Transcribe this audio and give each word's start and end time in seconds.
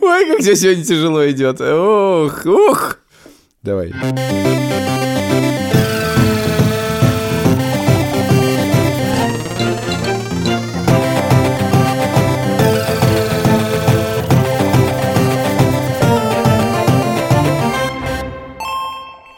Ой, 0.00 0.26
как 0.26 0.38
тебе 0.40 0.56
сегодня 0.56 0.84
тяжело 0.84 1.28
идет. 1.28 1.60
Ух, 1.60 2.46
ух. 2.46 2.98
Давай. 3.62 3.92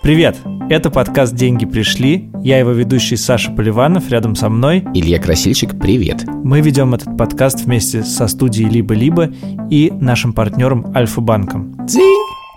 Привет! 0.03 0.60
Это 0.71 0.89
подкаст 0.89 1.35
«Деньги 1.35 1.67
пришли». 1.67 2.31
Я 2.45 2.61
его 2.61 2.71
ведущий 2.71 3.17
Саша 3.17 3.51
Поливанов, 3.51 4.09
рядом 4.09 4.37
со 4.37 4.49
мной. 4.49 4.85
Илья 4.95 5.19
Красильщик, 5.19 5.77
привет. 5.77 6.23
Мы 6.45 6.61
ведем 6.61 6.95
этот 6.95 7.17
подкаст 7.19 7.65
вместе 7.65 8.05
со 8.05 8.29
студией 8.29 8.71
«Либо-либо» 8.71 9.33
и 9.69 9.91
нашим 9.91 10.33
партнером 10.33 10.97
Альфа-банком. 10.97 11.77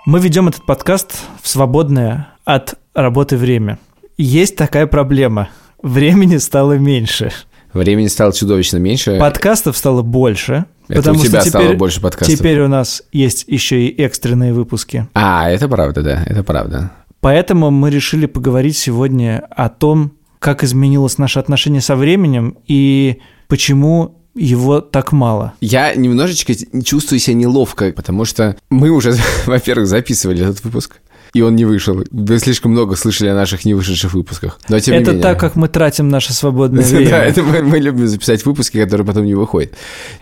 Мы 0.06 0.20
ведем 0.20 0.48
этот 0.48 0.64
подкаст 0.64 1.24
в 1.42 1.48
свободное 1.48 2.28
от 2.46 2.76
работы 2.94 3.36
время. 3.36 3.80
Есть 4.16 4.58
такая 4.58 4.86
проблема. 4.86 5.50
Времени 5.82 6.38
стало 6.38 6.74
меньше. 6.74 7.32
Времени 7.74 8.06
стало 8.06 8.32
чудовищно 8.32 8.78
меньше. 8.78 9.18
Подкастов 9.20 9.76
стало 9.76 10.04
больше. 10.04 10.66
Это 10.88 11.02
потому 11.02 11.20
у 11.20 11.26
тебя 11.26 11.42
что 11.42 11.50
стало 11.50 11.66
теперь, 11.66 11.78
больше 11.78 12.00
подкастов. 12.00 12.38
Теперь 12.38 12.60
у 12.60 12.68
нас 12.68 13.02
есть 13.12 13.46
еще 13.48 13.88
и 13.88 14.02
экстренные 14.04 14.54
выпуски. 14.54 15.08
А, 15.16 15.50
это 15.50 15.68
правда, 15.68 16.04
да, 16.04 16.24
это 16.28 16.44
правда. 16.44 16.92
Поэтому 17.24 17.72
мы 17.72 17.90
решили 17.90 18.26
поговорить 18.26 18.76
сегодня 18.76 19.48
о 19.50 19.70
том, 19.70 20.12
как 20.40 20.62
изменилось 20.62 21.18
наше 21.18 21.40
отношение 21.40 21.80
со 21.80 21.96
временем 21.96 22.58
и 22.68 23.22
почему 23.48 24.23
его 24.36 24.82
так 24.82 25.12
мало. 25.12 25.54
Я 25.62 25.94
немножечко 25.94 26.54
чувствую 26.84 27.20
себя 27.20 27.36
неловко, 27.36 27.92
потому 27.92 28.26
что 28.26 28.58
мы 28.70 28.90
уже, 28.90 29.16
во-первых, 29.46 29.88
записывали 29.88 30.44
этот 30.44 30.64
выпуск, 30.64 31.00
и 31.34 31.42
он 31.42 31.56
не 31.56 31.66
вышел. 31.66 32.04
Вы 32.12 32.40
слишком 32.40 32.72
много 32.72 32.96
слышали 32.96 33.30
о 33.30 33.36
наших 33.36 33.66
не 33.66 33.74
вышедших 33.74 34.14
выпусках. 34.14 34.60
Но 34.70 34.80
тем 34.80 34.94
не 34.94 35.02
это 35.02 35.12
менее. 35.12 35.24
так, 35.24 35.40
как 35.40 35.56
мы 35.56 35.68
тратим 35.68 36.10
наше 36.10 36.32
свободное 36.32 36.84
время. 36.86 37.10
Да, 37.10 37.24
это 37.26 37.42
мы, 37.42 37.64
мы 37.64 37.80
любим 37.80 38.08
записать 38.08 38.46
выпуски, 38.46 38.80
которые 38.80 39.06
потом 39.06 39.26
не 39.26 39.34
выходят. 39.34 39.74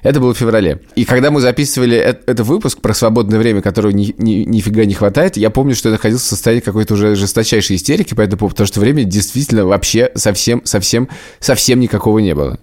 Это 0.04 0.22
было 0.22 0.34
в 0.34 0.38
феврале. 0.38 0.82
И 0.96 1.04
когда 1.04 1.30
мы 1.30 1.42
записывали 1.42 1.98
этот, 1.98 2.30
этот 2.30 2.48
выпуск 2.48 2.80
про 2.80 2.94
свободное 2.94 3.40
время, 3.40 3.62
которого 3.62 3.92
ни, 3.92 4.16
ни, 4.18 4.46
нифига 4.46 4.86
не 4.86 4.94
хватает, 4.94 5.36
я 5.36 5.50
помню, 5.50 5.76
что 5.76 5.90
я 5.90 5.94
находился 5.94 6.26
в 6.26 6.30
состоянии 6.30 6.62
какой-то 6.62 6.94
уже 6.94 7.16
жесточайшей 7.16 7.76
истерики 7.76 8.14
по 8.14 8.22
этому 8.22 8.40
поводу, 8.40 8.56
потому 8.56 8.68
что 8.68 8.80
времени 8.80 9.04
действительно 9.04 9.66
вообще 9.66 10.12
совсем, 10.16 10.62
совсем, 10.64 11.10
совсем 11.40 11.82
никакого 11.82 12.20
не 12.20 12.34
было. 12.34 12.58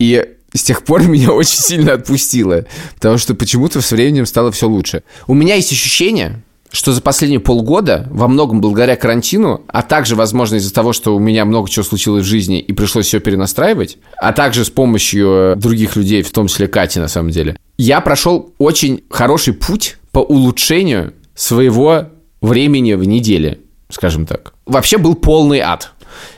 И 0.00 0.24
с 0.56 0.62
тех 0.62 0.84
пор 0.84 1.02
меня 1.08 1.32
очень 1.32 1.58
сильно 1.58 1.94
отпустило, 1.94 2.66
потому 2.94 3.18
что 3.18 3.34
почему-то 3.34 3.80
с 3.80 3.90
временем 3.90 4.26
стало 4.26 4.52
все 4.52 4.68
лучше. 4.68 5.02
У 5.26 5.34
меня 5.34 5.54
есть 5.54 5.72
ощущение, 5.72 6.42
что 6.70 6.92
за 6.92 7.00
последние 7.00 7.40
полгода, 7.40 8.06
во 8.10 8.28
многом 8.28 8.60
благодаря 8.60 8.96
карантину, 8.96 9.62
а 9.68 9.82
также, 9.82 10.14
возможно, 10.14 10.56
из-за 10.56 10.72
того, 10.72 10.92
что 10.92 11.14
у 11.14 11.18
меня 11.18 11.44
много 11.44 11.70
чего 11.70 11.84
случилось 11.84 12.24
в 12.24 12.28
жизни 12.28 12.60
и 12.60 12.72
пришлось 12.72 13.06
все 13.06 13.20
перенастраивать, 13.20 13.98
а 14.20 14.32
также 14.32 14.64
с 14.64 14.70
помощью 14.70 15.54
других 15.56 15.96
людей, 15.96 16.22
в 16.22 16.30
том 16.30 16.48
числе 16.48 16.68
Кати, 16.68 17.00
на 17.00 17.08
самом 17.08 17.30
деле, 17.30 17.56
я 17.78 18.00
прошел 18.00 18.52
очень 18.58 19.04
хороший 19.10 19.54
путь 19.54 19.96
по 20.12 20.18
улучшению 20.18 21.14
своего 21.34 22.06
времени 22.40 22.94
в 22.94 23.04
неделе, 23.04 23.60
скажем 23.88 24.26
так. 24.26 24.54
Вообще 24.66 24.98
был 24.98 25.14
полный 25.14 25.60
ад. 25.60 25.92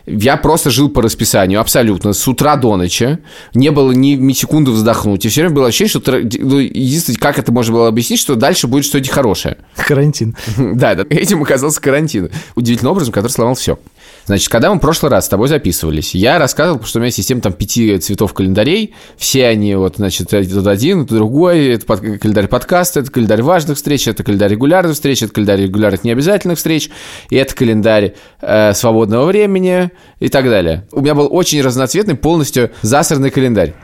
Я 0.06 0.36
просто 0.36 0.70
жил 0.70 0.88
по 0.88 1.02
расписанию, 1.02 1.60
абсолютно, 1.60 2.12
с 2.12 2.26
утра 2.28 2.56
до 2.56 2.76
ночи. 2.76 3.18
Не 3.54 3.70
было 3.70 3.92
ни 3.92 4.32
секунды 4.32 4.70
вздохнуть. 4.70 5.24
И 5.24 5.28
все 5.28 5.42
время 5.42 5.54
было 5.54 5.66
ощущение, 5.68 5.90
что... 5.90 6.12
Ну, 6.44 6.58
единственное, 6.58 7.18
как 7.18 7.38
это 7.38 7.52
можно 7.52 7.74
было 7.74 7.88
объяснить, 7.88 8.20
что 8.20 8.34
дальше 8.34 8.66
будет 8.66 8.84
что-нибудь 8.84 9.10
хорошее. 9.10 9.58
Карантин. 9.76 10.36
Да, 10.78 10.94
да, 10.94 11.04
этим 11.08 11.42
оказался 11.42 11.80
карантин. 11.80 12.30
Удивительным 12.54 12.92
образом, 12.92 13.12
который 13.12 13.32
сломал 13.32 13.54
все. 13.54 13.78
Значит, 14.26 14.48
когда 14.48 14.70
мы 14.70 14.76
в 14.76 14.80
прошлый 14.80 15.10
раз 15.10 15.26
с 15.26 15.28
тобой 15.28 15.48
записывались, 15.48 16.14
я 16.14 16.38
рассказывал, 16.38 16.84
что 16.84 16.98
у 16.98 17.02
меня 17.02 17.10
система 17.10 17.40
там 17.40 17.52
пяти 17.52 17.98
цветов 17.98 18.34
календарей, 18.34 18.94
все 19.16 19.46
они 19.46 19.74
вот, 19.74 19.96
значит, 19.96 20.28
тут 20.28 20.66
один, 20.66 21.06
тут 21.06 21.16
другой, 21.16 21.68
это 21.68 21.86
под, 21.86 22.00
календарь 22.00 22.48
подкаста, 22.48 23.00
это 23.00 23.10
календарь 23.10 23.42
важных 23.42 23.76
встреч, 23.76 24.06
это 24.06 24.22
календарь 24.22 24.50
регулярных 24.52 24.94
встреч, 24.94 25.22
это 25.22 25.32
календарь 25.32 25.62
регулярных 25.62 26.04
необязательных 26.04 26.58
встреч, 26.58 26.90
и 27.30 27.36
это 27.36 27.54
календарь 27.54 28.14
э, 28.40 28.74
свободного 28.74 29.26
времени 29.26 29.90
и 30.20 30.28
так 30.28 30.44
далее. 30.44 30.86
У 30.92 31.00
меня 31.00 31.14
был 31.14 31.28
очень 31.30 31.62
разноцветный, 31.62 32.14
полностью 32.14 32.70
засранный 32.82 33.30
календарь. 33.30 33.74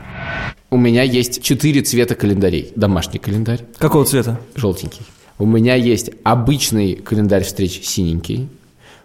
У 0.69 0.77
меня 0.77 1.03
есть 1.03 1.41
четыре 1.41 1.81
цвета 1.81 2.15
календарей. 2.15 2.71
Домашний 2.75 3.19
календарь. 3.19 3.61
Какого 3.77 4.05
цвета? 4.05 4.39
Желтенький. 4.55 5.01
У 5.37 5.45
меня 5.45 5.75
есть 5.75 6.11
обычный 6.23 6.95
календарь 6.95 7.43
встреч 7.43 7.81
синенький. 7.83 8.49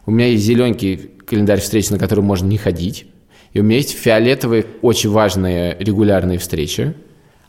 У 0.07 0.11
меня 0.11 0.29
есть 0.29 0.45
зелененький 0.45 0.97
календарь 1.27 1.61
встреч, 1.61 1.91
на 1.91 1.99
который 1.99 2.25
можно 2.25 2.47
не 2.47 2.59
ходить. 2.59 3.07
И 3.53 3.61
у 3.61 3.63
меня 3.63 3.77
есть 3.77 3.97
фиолетовые, 3.97 4.67
очень 4.83 5.11
важные 5.11 5.77
регулярные 5.79 6.39
встречи. 6.39 6.95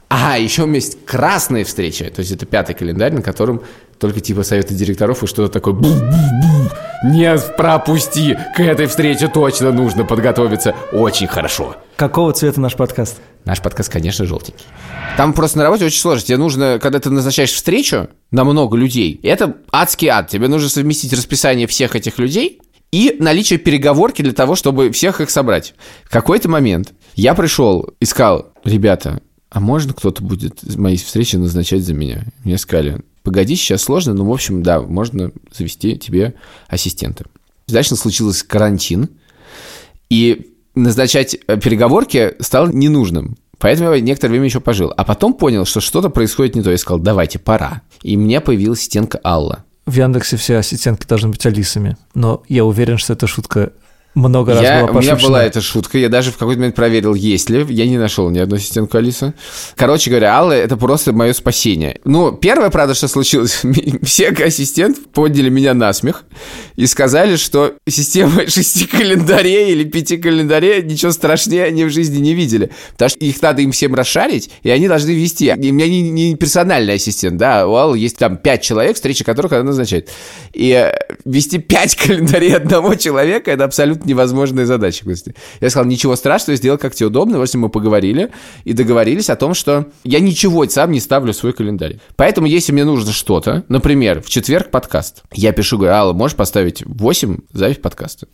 А, 0.10 0.38
еще 0.38 0.64
у 0.64 0.66
меня 0.66 0.76
есть 0.76 1.06
красные 1.06 1.64
встречи. 1.64 2.06
То 2.10 2.20
есть 2.20 2.32
это 2.32 2.46
пятый 2.46 2.76
календарь, 2.76 3.14
на 3.14 3.22
котором 3.22 3.62
только 4.02 4.20
типа 4.20 4.42
советы 4.42 4.74
директоров 4.74 5.24
и 5.24 5.28
что-то 5.28 5.54
такое 5.54 5.76
Не 7.04 7.38
пропусти, 7.56 8.38
к 8.56 8.60
этой 8.60 8.88
встрече 8.88 9.28
точно 9.28 9.72
нужно 9.72 10.06
подготовиться 10.06 10.76
очень 10.92 11.28
хорошо. 11.28 11.76
Какого 11.98 12.34
цвета 12.34 12.60
наш 12.60 12.76
подкаст? 12.76 13.18
Наш 13.46 13.62
подкаст, 13.62 13.92
конечно, 13.92 14.26
желтенький. 14.26 14.66
Там 15.18 15.34
просто 15.34 15.60
на 15.60 15.66
работе 15.66 15.86
очень 15.86 16.00
сложно. 16.00 16.26
Тебе 16.26 16.38
нужно, 16.38 16.80
когда 16.82 17.00
ты 17.00 17.12
назначаешь 17.12 17.52
встречу 17.52 18.10
на 18.32 18.44
много 18.44 18.76
людей, 18.76 19.20
это 19.22 19.58
адский 19.72 20.08
ад. 20.08 20.30
Тебе 20.30 20.48
нужно 20.48 20.68
совместить 20.68 21.14
расписание 21.14 21.68
всех 21.68 21.96
этих 21.96 22.18
людей 22.18 22.60
и 22.92 23.16
наличие 23.20 23.60
переговорки 23.60 24.24
для 24.24 24.34
того, 24.34 24.56
чтобы 24.56 24.92
всех 24.92 25.22
их 25.22 25.30
собрать. 25.30 25.76
В 26.06 26.10
какой-то 26.10 26.50
момент 26.50 26.94
я 27.14 27.36
пришел 27.36 27.88
и 28.00 28.06
сказал, 28.06 28.52
ребята, 28.64 29.22
а 29.52 29.60
можно 29.60 29.94
кто-то 29.94 30.24
будет 30.24 30.64
мои 30.76 30.98
встречи 30.98 31.36
назначать 31.36 31.84
за 31.84 31.94
меня? 31.94 32.24
Мне 32.44 32.58
сказали, 32.58 33.02
погоди, 33.24 33.56
сейчас 33.56 33.84
сложно, 33.84 34.14
но, 34.14 34.26
в 34.26 34.32
общем, 34.32 34.64
да, 34.64 34.82
можно 34.82 35.32
завести 35.52 35.98
тебе 35.98 36.36
ассистента. 36.68 37.26
Дальше 37.68 37.96
случился 37.96 38.46
карантин, 38.46 39.10
и 40.10 40.52
назначать 40.76 41.38
переговорки 41.46 42.36
стало 42.40 42.70
ненужным. 42.70 43.38
Поэтому 43.60 43.94
я 43.94 44.02
некоторое 44.02 44.32
время 44.32 44.46
еще 44.46 44.60
пожил. 44.60 44.92
А 44.98 45.04
потом 45.04 45.36
понял, 45.36 45.66
что 45.66 45.80
что-то 45.80 46.10
происходит 46.10 46.56
не 46.56 46.64
то. 46.64 46.72
Я 46.72 46.78
сказал, 46.78 47.00
давайте, 47.00 47.38
пора. 47.38 47.84
И 48.02 48.18
мне 48.18 48.42
появилась 48.42 48.80
ассистентка 48.80 49.22
Алла. 49.24 49.64
В 49.86 49.94
Яндексе 49.94 50.36
все 50.38 50.58
ассистентки 50.58 51.06
должны 51.08 51.30
быть 51.30 51.46
Алисами. 51.46 51.96
Но 52.16 52.44
я 52.48 52.66
уверен, 52.66 52.98
что 52.98 53.14
эта 53.14 53.28
шутка 53.28 53.72
много 54.14 54.54
раз 54.54 54.64
я, 54.64 54.82
была 54.86 55.00
У 55.00 55.02
меня 55.02 55.16
была 55.16 55.44
эта 55.44 55.62
шутка, 55.62 55.98
я 55.98 56.10
даже 56.10 56.32
в 56.32 56.38
какой-то 56.38 56.60
момент 56.60 56.76
проверил, 56.76 57.14
есть 57.14 57.50
ли, 57.50 57.66
я 57.70 57.88
не 57.88 57.98
нашел 57.98 58.30
ни 58.30 58.40
одну 58.40 58.58
ассистентку 58.58 58.98
Алисы. 58.98 59.34
Короче 59.76 60.10
говоря, 60.10 60.36
Алла— 60.36 60.52
это 60.54 60.76
просто 60.76 61.14
мое 61.14 61.32
спасение. 61.32 62.00
Ну, 62.04 62.34
первое, 62.34 62.70
правда, 62.70 62.94
что 62.94 63.08
случилось, 63.08 63.62
все 64.04 64.30
ассистент 64.30 64.98
подняли 65.14 65.48
меня 65.50 65.74
на 65.74 65.94
смех 65.94 66.26
и 66.76 66.86
сказали, 66.88 67.38
что 67.38 67.76
система 67.88 68.48
шести 68.48 68.86
календарей 68.86 69.72
или 69.72 69.86
пяти 69.86 70.18
календарей 70.18 70.84
ничего 70.84 71.14
страшнее 71.14 71.64
они 71.64 71.86
в 71.86 71.90
жизни 71.90 72.18
не 72.18 72.34
видели. 72.34 72.72
Потому 72.94 73.10
что 73.10 73.20
их 73.20 73.42
надо 73.42 73.62
им 73.62 73.72
всем 73.72 73.96
расшарить, 73.96 74.50
и 74.64 74.70
они 74.70 74.90
должны 74.90 75.12
вести. 75.12 75.46
И 75.46 75.72
у 75.72 75.74
меня 75.74 75.88
не, 75.88 76.02
не 76.10 76.36
персональный 76.36 76.96
ассистент, 76.96 77.38
да, 77.38 77.66
у 77.66 77.76
Аллы 77.76 77.98
есть 77.98 78.18
там 78.18 78.36
пять 78.36 78.62
человек, 78.62 78.96
встречи 78.96 79.24
которых 79.24 79.54
она 79.54 79.64
назначает. 79.64 80.10
И 80.52 80.92
вести 81.24 81.60
пять 81.60 81.96
календарей 82.02 82.58
одного 82.58 82.96
человека— 82.96 83.52
это 83.52 83.64
абсолютно 83.64 84.01
невозможная 84.06 84.66
задача. 84.66 85.06
Я 85.60 85.70
сказал, 85.70 85.86
ничего 85.86 86.16
страшного, 86.16 86.58
сделал 86.58 86.78
как 86.78 86.96
тебе 86.96 87.08
удобно. 87.08 87.40
В 87.40 87.42
общем, 87.42 87.62
мы 87.62 87.70
поговорили 87.70 88.32
и 88.64 88.74
договорились 88.74 89.30
о 89.30 89.36
том, 89.36 89.54
что 89.54 89.88
я 90.04 90.20
ничего 90.20 90.68
сам 90.68 90.92
не 90.92 91.00
ставлю 91.00 91.34
в 91.34 91.36
свой 91.36 91.54
календарь. 91.54 92.00
Поэтому, 92.16 92.48
если 92.48 92.72
мне 92.72 92.84
нужно 92.84 93.12
что-то, 93.12 93.64
например, 93.68 94.22
в 94.22 94.30
четверг 94.30 94.72
подкаст, 94.72 95.24
я 95.32 95.52
пишу, 95.52 95.78
говорю, 95.78 95.94
Алла, 95.94 96.14
можешь 96.14 96.38
поставить 96.38 96.84
8 96.86 97.38
запись 97.52 97.78
подкаста? 97.78 98.28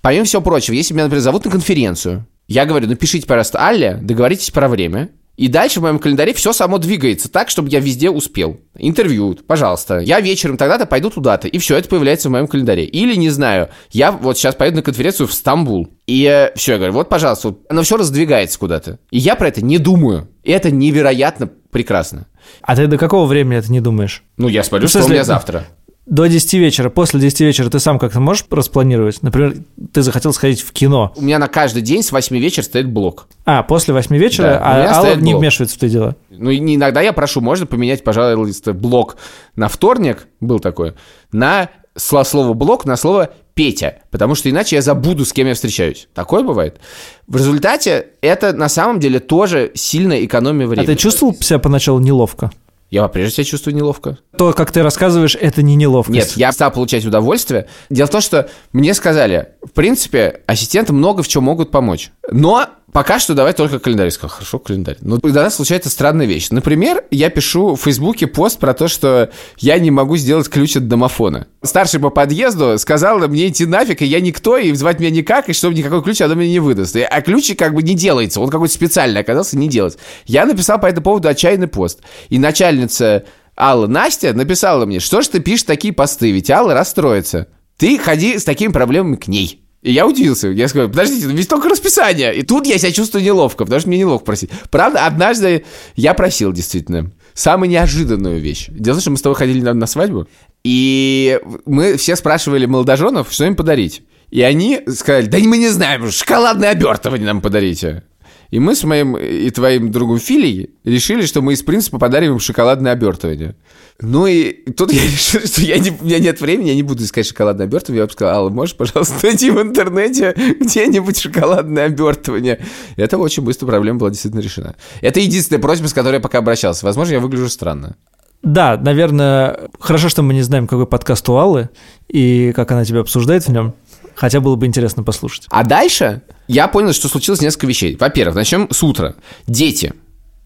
Помимо 0.00 0.24
всего 0.24 0.42
прочего, 0.42 0.74
если 0.74 0.94
меня, 0.94 1.04
например, 1.04 1.22
зовут 1.22 1.44
на 1.44 1.50
конференцию, 1.50 2.26
я 2.46 2.64
говорю, 2.64 2.86
напишите, 2.88 3.26
пожалуйста, 3.26 3.66
Алле, 3.66 3.98
договоритесь 4.00 4.50
про 4.50 4.68
время, 4.68 5.10
и 5.38 5.46
дальше 5.46 5.78
в 5.78 5.84
моем 5.84 6.00
календаре 6.00 6.34
все 6.34 6.52
само 6.52 6.78
двигается 6.78 7.30
так, 7.30 7.48
чтобы 7.48 7.68
я 7.68 7.78
везде 7.78 8.10
успел. 8.10 8.58
Интервью, 8.76 9.38
пожалуйста. 9.46 9.98
Я 9.98 10.20
вечером 10.20 10.56
тогда-то 10.56 10.84
пойду 10.84 11.10
туда-то. 11.10 11.46
И 11.46 11.58
все 11.58 11.76
это 11.76 11.88
появляется 11.88 12.28
в 12.28 12.32
моем 12.32 12.48
календаре. 12.48 12.84
Или, 12.84 13.14
не 13.14 13.30
знаю, 13.30 13.68
я 13.92 14.10
вот 14.10 14.36
сейчас 14.36 14.56
поеду 14.56 14.78
на 14.78 14.82
конференцию 14.82 15.28
в 15.28 15.32
Стамбул. 15.32 15.90
И 16.08 16.24
э, 16.24 16.50
все, 16.56 16.72
я 16.72 16.78
говорю, 16.78 16.94
вот, 16.94 17.08
пожалуйста, 17.08 17.50
вот, 17.50 17.64
оно 17.68 17.84
все 17.84 17.96
раздвигается 17.96 18.58
куда-то. 18.58 18.98
И 19.12 19.18
я 19.18 19.36
про 19.36 19.46
это 19.46 19.64
не 19.64 19.78
думаю. 19.78 20.28
И 20.42 20.50
это 20.50 20.72
невероятно 20.72 21.48
прекрасно. 21.70 22.26
А 22.62 22.74
ты 22.74 22.88
до 22.88 22.98
какого 22.98 23.26
времени 23.26 23.58
это 23.58 23.70
не 23.70 23.80
думаешь? 23.80 24.24
Ну, 24.38 24.48
я 24.48 24.64
смотрю, 24.64 24.86
Ну, 24.86 24.88
что 24.88 25.04
у 25.04 25.08
меня 25.08 25.22
завтра. 25.22 25.66
До 26.08 26.26
10 26.26 26.54
вечера, 26.54 26.88
после 26.88 27.20
10 27.20 27.40
вечера 27.40 27.68
ты 27.68 27.78
сам 27.78 27.98
как-то 27.98 28.18
можешь 28.18 28.46
распланировать? 28.50 29.22
Например, 29.22 29.54
ты 29.92 30.00
захотел 30.00 30.32
сходить 30.32 30.62
в 30.62 30.72
кино. 30.72 31.12
У 31.16 31.20
меня 31.22 31.38
на 31.38 31.48
каждый 31.48 31.82
день 31.82 32.02
с 32.02 32.12
8 32.12 32.34
вечера 32.38 32.64
стоит 32.64 32.88
блок. 32.90 33.28
А, 33.44 33.62
после 33.62 33.92
8 33.92 34.16
вечера, 34.16 34.44
Да, 34.44 34.58
а 34.62 34.94
Алла 35.00 35.16
не 35.16 35.32
блок. 35.32 35.40
вмешивается 35.42 35.76
в 35.76 35.78
твои 35.78 35.90
дела. 35.90 36.16
Ну, 36.30 36.48
и 36.48 36.58
иногда 36.76 37.02
я 37.02 37.12
прошу, 37.12 37.42
можно 37.42 37.66
поменять, 37.66 38.04
пожалуйста, 38.04 38.72
блок 38.72 39.16
на 39.54 39.68
вторник, 39.68 40.28
был 40.40 40.60
такой, 40.60 40.94
на 41.30 41.68
сло- 41.94 42.24
слово 42.24 42.54
блок 42.54 42.86
на 42.86 42.96
слово 42.96 43.30
Петя, 43.52 43.98
потому 44.10 44.34
что 44.34 44.48
иначе 44.48 44.76
я 44.76 44.82
забуду, 44.82 45.26
с 45.26 45.32
кем 45.34 45.46
я 45.48 45.54
встречаюсь. 45.54 46.08
Такое 46.14 46.42
бывает. 46.42 46.78
В 47.26 47.36
результате 47.36 48.06
это 48.22 48.54
на 48.54 48.70
самом 48.70 48.98
деле 48.98 49.18
тоже 49.20 49.72
сильная 49.74 50.24
экономия 50.24 50.64
А 50.64 50.68
времени. 50.68 50.86
ты 50.86 50.94
чувствовал 50.96 51.34
себя 51.34 51.58
поначалу 51.58 51.98
неловко? 51.98 52.50
Я 52.90 53.02
по-прежнему 53.02 53.32
себя 53.32 53.44
чувствую 53.44 53.74
неловко. 53.74 54.18
То, 54.36 54.52
как 54.54 54.72
ты 54.72 54.82
рассказываешь, 54.82 55.36
это 55.38 55.62
не 55.62 55.76
неловкость. 55.76 56.16
Нет, 56.16 56.32
я 56.36 56.52
стал 56.52 56.70
получать 56.70 57.04
удовольствие. 57.04 57.66
Дело 57.90 58.06
в 58.06 58.10
том, 58.10 58.20
что 58.22 58.48
мне 58.72 58.94
сказали, 58.94 59.48
в 59.62 59.72
принципе, 59.72 60.40
ассистенты 60.46 60.94
много 60.94 61.22
в 61.22 61.28
чем 61.28 61.44
могут 61.44 61.70
помочь. 61.70 62.10
Но 62.30 62.66
пока 62.92 63.18
что 63.18 63.34
давай 63.34 63.52
только 63.52 63.78
календарь. 63.78 64.06
Я 64.06 64.10
сказал, 64.10 64.36
хорошо, 64.36 64.58
календарь. 64.58 64.96
Но 65.00 65.16
иногда 65.16 65.50
случается 65.50 65.90
странная 65.90 66.26
вещь. 66.26 66.48
Например, 66.50 67.04
я 67.10 67.30
пишу 67.30 67.74
в 67.74 67.80
Фейсбуке 67.80 68.26
пост 68.26 68.58
про 68.58 68.74
то, 68.74 68.88
что 68.88 69.30
я 69.58 69.78
не 69.78 69.90
могу 69.90 70.16
сделать 70.16 70.48
ключ 70.48 70.76
от 70.76 70.88
домофона. 70.88 71.48
Старший 71.62 72.00
по 72.00 72.10
подъезду 72.10 72.78
сказал 72.78 73.18
мне 73.28 73.48
идти 73.48 73.66
нафиг, 73.66 74.02
и 74.02 74.06
я 74.06 74.20
никто, 74.20 74.56
и 74.56 74.72
звать 74.72 75.00
меня 75.00 75.10
никак, 75.10 75.48
и 75.48 75.52
чтобы 75.52 75.74
никакой 75.74 76.02
ключ 76.02 76.20
она 76.20 76.34
мне 76.34 76.50
не 76.50 76.60
выдаст. 76.60 76.96
А 76.96 77.20
ключик 77.22 77.58
как 77.58 77.74
бы 77.74 77.82
не 77.82 77.94
делается, 77.94 78.40
он 78.40 78.50
какой-то 78.50 78.74
специальный 78.74 79.20
оказался, 79.20 79.58
не 79.58 79.68
делается. 79.68 79.98
Я 80.26 80.44
написал 80.44 80.78
по 80.78 80.86
этому 80.86 81.04
поводу 81.04 81.28
отчаянный 81.28 81.68
пост. 81.68 82.00
И 82.28 82.38
начальница 82.38 83.24
Алла 83.56 83.86
Настя 83.86 84.34
написала 84.34 84.86
мне, 84.86 85.00
что 85.00 85.22
ж 85.22 85.28
ты 85.28 85.40
пишешь 85.40 85.64
такие 85.64 85.92
посты, 85.94 86.30
ведь 86.30 86.50
Алла 86.50 86.74
расстроится. 86.74 87.48
Ты 87.76 87.98
ходи 87.98 88.38
с 88.38 88.44
такими 88.44 88.72
проблемами 88.72 89.16
к 89.16 89.28
ней. 89.28 89.67
И 89.82 89.92
я 89.92 90.06
удивился. 90.06 90.48
Я 90.48 90.68
сказал, 90.68 90.88
подождите, 90.88 91.26
ну 91.26 91.34
ведь 91.34 91.48
только 91.48 91.68
расписание. 91.68 92.34
И 92.34 92.42
тут 92.42 92.66
я 92.66 92.78
себя 92.78 92.90
чувствую 92.90 93.22
неловко, 93.24 93.64
потому 93.64 93.80
что 93.80 93.88
мне 93.88 93.98
неловко 93.98 94.24
просить. 94.24 94.50
Правда, 94.70 95.06
однажды 95.06 95.64
я 95.94 96.14
просил 96.14 96.52
действительно 96.52 97.12
самую 97.34 97.70
неожиданную 97.70 98.40
вещь. 98.40 98.66
Дело 98.70 98.94
в 98.94 98.96
том, 98.96 99.02
что 99.02 99.10
мы 99.12 99.16
с 99.18 99.22
тобой 99.22 99.36
ходили 99.36 99.60
на, 99.60 99.74
на 99.74 99.86
свадьбу, 99.86 100.26
и 100.64 101.40
мы 101.64 101.96
все 101.96 102.16
спрашивали 102.16 102.66
молодоженов, 102.66 103.28
что 103.30 103.44
им 103.44 103.54
подарить. 103.54 104.02
И 104.30 104.42
они 104.42 104.80
сказали, 104.88 105.26
да 105.26 105.38
мы 105.38 105.56
не 105.58 105.68
знаем, 105.68 106.10
шоколадное 106.10 106.70
обертывание 106.70 107.26
нам 107.26 107.40
подарите. 107.40 108.02
И 108.50 108.58
мы 108.58 108.74
с 108.74 108.82
моим 108.84 109.16
и 109.16 109.50
твоим 109.50 109.90
другом 109.92 110.18
Филей 110.18 110.70
решили, 110.84 111.26
что 111.26 111.42
мы 111.42 111.52
из 111.52 111.62
принципа 111.62 111.98
подарим 111.98 112.32
им 112.32 112.38
шоколадное 112.40 112.92
обертывание. 112.92 113.56
Ну 114.00 114.26
и 114.26 114.52
тут 114.72 114.92
я 114.92 115.02
решил, 115.04 115.40
что 115.40 115.60
я 115.60 115.78
не, 115.78 115.90
у 115.90 116.04
меня 116.04 116.18
нет 116.18 116.40
времени, 116.40 116.68
я 116.68 116.74
не 116.74 116.82
буду 116.82 117.02
искать 117.04 117.26
шоколадное 117.26 117.66
обертывание. 117.66 118.00
Я 118.00 118.06
бы 118.06 118.12
сказал, 118.12 118.34
Алла, 118.36 118.50
можешь, 118.50 118.76
пожалуйста, 118.76 119.14
найти 119.22 119.50
в 119.50 119.60
интернете 119.60 120.34
где-нибудь 120.60 121.18
шоколадное 121.18 121.86
обертывание? 121.86 122.64
И 122.96 123.02
это 123.02 123.18
очень 123.18 123.42
быстро 123.42 123.66
проблема 123.66 123.98
была 123.98 124.10
действительно 124.10 124.40
решена. 124.40 124.76
Это 125.02 125.20
единственная 125.20 125.60
просьба, 125.60 125.88
с 125.88 125.92
которой 125.92 126.14
я 126.14 126.20
пока 126.20 126.38
обращался. 126.38 126.86
Возможно, 126.86 127.12
я 127.12 127.20
выгляжу 127.20 127.50
странно. 127.50 127.96
Да, 128.42 128.76
наверное, 128.76 129.68
хорошо, 129.80 130.08
что 130.08 130.22
мы 130.22 130.32
не 130.32 130.42
знаем, 130.42 130.68
какой 130.68 130.86
подкаст 130.86 131.28
у 131.28 131.36
Аллы 131.36 131.70
и 132.08 132.52
как 132.54 132.70
она 132.70 132.84
тебя 132.84 133.00
обсуждает 133.00 133.44
в 133.44 133.48
нем. 133.48 133.74
Хотя 134.18 134.40
было 134.40 134.56
бы 134.56 134.66
интересно 134.66 135.04
послушать. 135.04 135.46
А 135.48 135.62
дальше 135.64 136.22
я 136.48 136.66
понял, 136.66 136.92
что 136.92 137.08
случилось 137.08 137.40
несколько 137.40 137.66
вещей. 137.68 137.96
Во-первых, 137.98 138.34
начнем 138.34 138.68
с 138.70 138.82
утра. 138.82 139.14
Дети. 139.46 139.92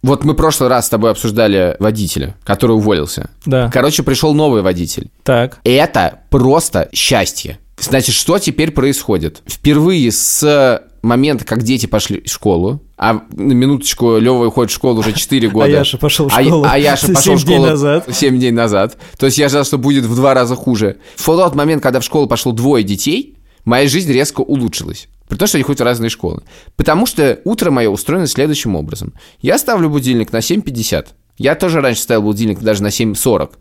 Вот 0.03 0.25
мы 0.25 0.35
в 0.35 0.37
прошлый 0.37 0.69
раз 0.69 0.87
с 0.87 0.89
тобой 0.91 1.11
обсуждали 1.13 1.77
водителя, 1.79 2.37
который 2.45 2.73
уволился. 2.73 3.31
Да. 3.47 3.71
Короче, 3.73 4.03
пришел 4.03 4.35
новый 4.35 4.61
водитель. 4.61 5.11
Так. 5.23 5.59
Это 5.65 6.19
просто 6.29 6.89
счастье. 6.93 7.59
Значит, 7.79 8.15
что 8.15 8.39
теперь 8.39 8.73
происходит? 8.73 9.43
Впервые 9.47 10.13
с 10.13 10.83
момента, 11.03 11.45
как 11.45 11.63
дети 11.63 11.87
пошли 11.87 12.21
в 12.21 12.29
школу, 12.31 12.83
а 12.97 13.23
на 13.33 13.53
минуточку 13.53 14.19
Лева 14.19 14.47
уходит 14.47 14.71
в 14.71 14.75
школу 14.75 15.01
уже 15.01 15.13
4 15.13 15.49
года. 15.51 15.65
А 15.67 15.69
Яша 15.69 15.99
пошел 15.99 16.29
в 16.29 16.35
А- 16.37 16.43
школу 16.45 16.67
А, 16.69 16.79
Яша 16.79 17.07
пошел 17.09 17.23
семь 17.23 17.37
в 17.37 17.41
школу 17.41 17.57
дней 17.59 17.71
назад. 17.71 18.05
7 18.13 18.39
дней 18.39 18.51
назад. 18.51 18.99
То 19.19 19.27
есть 19.27 19.39
я 19.39 19.49
ждал, 19.49 19.65
что 19.65 19.79
будет 19.79 20.05
в 20.05 20.15
два 20.15 20.35
раза 20.35 20.57
хуже. 20.57 20.99
В 21.17 21.25
тот 21.25 21.55
момент, 21.55 21.83
когда 21.83 22.01
в 22.01 22.05
школу 22.05 22.27
пошло 22.27 22.53
двое 22.53 22.85
детей, 22.85 23.37
моя 23.64 23.88
жизнь 23.88 24.12
резко 24.12 24.41
улучшилась. 24.41 25.09
При 25.29 25.37
том, 25.37 25.49
что 25.49 25.56
они 25.56 25.64
ходят 25.64 25.81
в 25.81 25.85
разные 25.85 26.11
школы. 26.11 26.43
Потому 26.76 27.06
что 27.06 27.41
утро 27.44 27.70
мое 27.70 27.88
устроено 27.88 28.26
следующим 28.26 28.76
образом. 28.76 29.14
Я 29.41 29.56
ставлю 29.59 29.88
будильник 29.88 30.32
на 30.32 30.38
7.50. 30.38 31.06
Я 31.38 31.55
тоже 31.55 31.81
раньше 31.81 32.03
ставил 32.03 32.23
будильник 32.23 32.61
даже 32.61 32.82
на 32.82 32.88
7.40. 32.88 33.53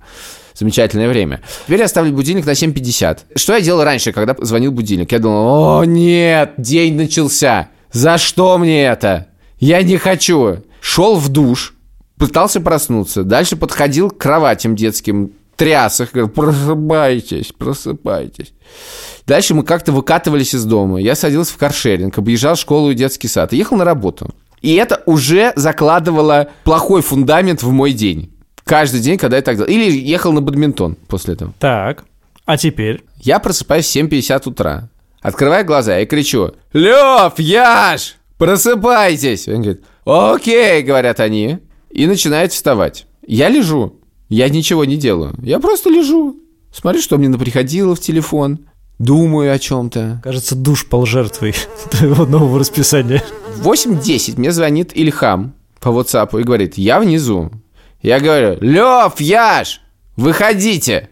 Замечательное 0.53 1.07
время. 1.07 1.41
Теперь 1.65 1.79
я 1.79 1.87
ставлю 1.87 2.13
будильник 2.13 2.45
на 2.45 2.51
7.50. 2.51 3.19
Что 3.35 3.53
я 3.53 3.61
делал 3.61 3.83
раньше, 3.83 4.11
когда 4.11 4.35
звонил 4.39 4.71
будильник? 4.71 5.11
Я 5.11 5.19
думал, 5.19 5.79
о 5.79 5.85
нет, 5.85 6.53
день 6.57 6.95
начался. 6.95 7.69
За 7.91 8.17
что 8.17 8.57
мне 8.57 8.83
это? 8.83 9.27
Я 9.59 9.81
не 9.81 9.97
хочу. 9.97 10.57
Шел 10.81 11.15
в 11.15 11.29
душ, 11.29 11.73
пытался 12.17 12.59
проснуться. 12.59 13.23
Дальше 13.23 13.55
подходил 13.55 14.09
к 14.09 14.17
кроватям 14.17 14.75
детским, 14.75 15.31
тряс 15.61 16.01
их, 16.01 16.11
говорил, 16.11 16.29
просыпайтесь, 16.29 17.51
просыпайтесь. 17.55 18.51
Дальше 19.27 19.53
мы 19.53 19.63
как-то 19.63 19.91
выкатывались 19.91 20.55
из 20.55 20.65
дома. 20.65 20.99
Я 20.99 21.13
садился 21.13 21.53
в 21.53 21.57
каршеринг, 21.57 22.17
объезжал 22.17 22.55
школу 22.55 22.89
и 22.89 22.95
детский 22.95 23.27
сад. 23.27 23.53
И 23.53 23.57
ехал 23.57 23.77
на 23.77 23.85
работу. 23.85 24.33
И 24.63 24.73
это 24.73 25.03
уже 25.05 25.53
закладывало 25.55 26.49
плохой 26.63 27.03
фундамент 27.03 27.61
в 27.61 27.69
мой 27.69 27.93
день. 27.93 28.33
Каждый 28.63 29.01
день, 29.01 29.19
когда 29.19 29.37
я 29.37 29.43
так 29.43 29.57
делал. 29.57 29.69
Или 29.69 29.91
ехал 29.91 30.31
на 30.33 30.41
бадминтон 30.41 30.95
после 31.07 31.35
этого. 31.35 31.53
Так. 31.59 32.05
А 32.45 32.57
теперь? 32.57 33.03
Я 33.19 33.37
просыпаюсь 33.37 33.85
в 33.85 33.95
7.50 33.95 34.49
утра. 34.49 34.89
Открываю 35.21 35.63
глаза 35.63 35.99
и 35.99 36.07
кричу, 36.07 36.55
Лев, 36.73 37.37
Яш, 37.37 38.15
просыпайтесь. 38.39 39.47
Он 39.47 39.61
говорит, 39.61 39.83
окей, 40.05 40.81
говорят 40.81 41.19
они. 41.19 41.59
И 41.91 42.07
начинают 42.07 42.51
вставать. 42.51 43.05
Я 43.27 43.47
лежу. 43.47 44.00
Я 44.31 44.47
ничего 44.47 44.85
не 44.85 44.95
делаю. 44.95 45.35
Я 45.43 45.59
просто 45.59 45.89
лежу. 45.89 46.39
Смотрю, 46.73 47.01
что 47.01 47.17
мне 47.17 47.27
наприходило 47.27 47.95
в 47.95 47.99
телефон. 47.99 48.59
Думаю 48.97 49.53
о 49.53 49.59
чем-то. 49.59 50.21
Кажется, 50.23 50.55
душ 50.55 50.87
пал 50.87 51.05
жертвой 51.05 51.53
твоего 51.91 52.25
нового 52.25 52.59
расписания. 52.59 53.21
В 53.57 53.67
8.10 53.67 54.39
мне 54.39 54.53
звонит 54.53 54.95
Ильхам 54.95 55.53
по 55.81 55.89
WhatsApp 55.89 56.39
и 56.39 56.43
говорит, 56.45 56.77
я 56.77 57.01
внизу. 57.01 57.51
Я 58.01 58.21
говорю, 58.21 58.57
Лев, 58.61 59.19
Яш, 59.19 59.81
выходите. 60.15 61.09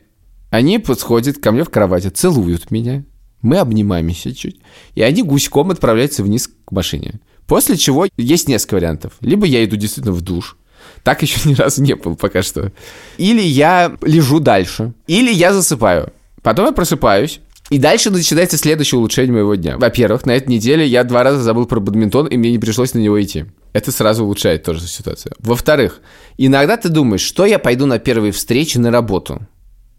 Они 0.50 0.80
подходят 0.80 1.40
ко 1.40 1.52
мне 1.52 1.66
в 1.66 1.70
кровати, 1.70 2.08
целуют 2.08 2.72
меня. 2.72 3.04
Мы 3.42 3.58
обнимаемся 3.58 4.34
чуть. 4.34 4.62
И 4.96 5.02
они 5.02 5.24
гуськом 5.24 5.72
отправляются 5.72 6.24
вниз 6.24 6.48
к 6.48 6.72
машине. 6.72 7.20
После 7.48 7.76
чего 7.76 8.08
есть 8.16 8.48
несколько 8.48 8.76
вариантов. 8.76 9.18
Либо 9.20 9.46
я 9.46 9.66
иду 9.66 9.76
действительно 9.76 10.16
в 10.16 10.22
душ. 10.22 10.56
Так 11.04 11.22
еще 11.22 11.50
ни 11.50 11.54
разу 11.54 11.82
не 11.82 11.96
было 11.96 12.16
пока 12.16 12.44
что. 12.44 12.72
Или 13.18 13.42
я 13.42 13.96
лежу 14.02 14.40
дальше. 14.40 14.94
Или 15.08 15.32
я 15.32 15.54
засыпаю. 15.54 16.12
Потом 16.42 16.66
я 16.68 16.72
просыпаюсь. 16.72 17.40
И 17.70 17.78
дальше 17.78 18.10
начинается 18.10 18.58
следующее 18.58 18.98
улучшение 18.98 19.32
моего 19.32 19.54
дня. 19.54 19.78
Во-первых, 19.78 20.26
на 20.26 20.32
этой 20.32 20.50
неделе 20.50 20.86
я 20.88 21.04
два 21.04 21.24
раза 21.24 21.42
забыл 21.44 21.68
про 21.68 21.80
бадминтон, 21.80 22.26
и 22.26 22.36
мне 22.36 22.52
не 22.52 22.58
пришлось 22.58 22.96
на 22.96 23.00
него 23.00 23.22
идти. 23.22 23.46
Это 23.74 23.92
сразу 23.92 24.24
улучшает 24.24 24.64
тоже 24.64 24.88
ситуацию. 24.88 25.34
Во-вторых, 25.40 26.02
иногда 26.38 26.78
ты 26.78 26.90
думаешь, 26.90 27.22
что 27.22 27.46
я 27.46 27.60
пойду 27.60 27.86
на 27.86 28.00
первые 28.00 28.32
встречи 28.32 28.80
на 28.80 28.90
работу. 28.90 29.48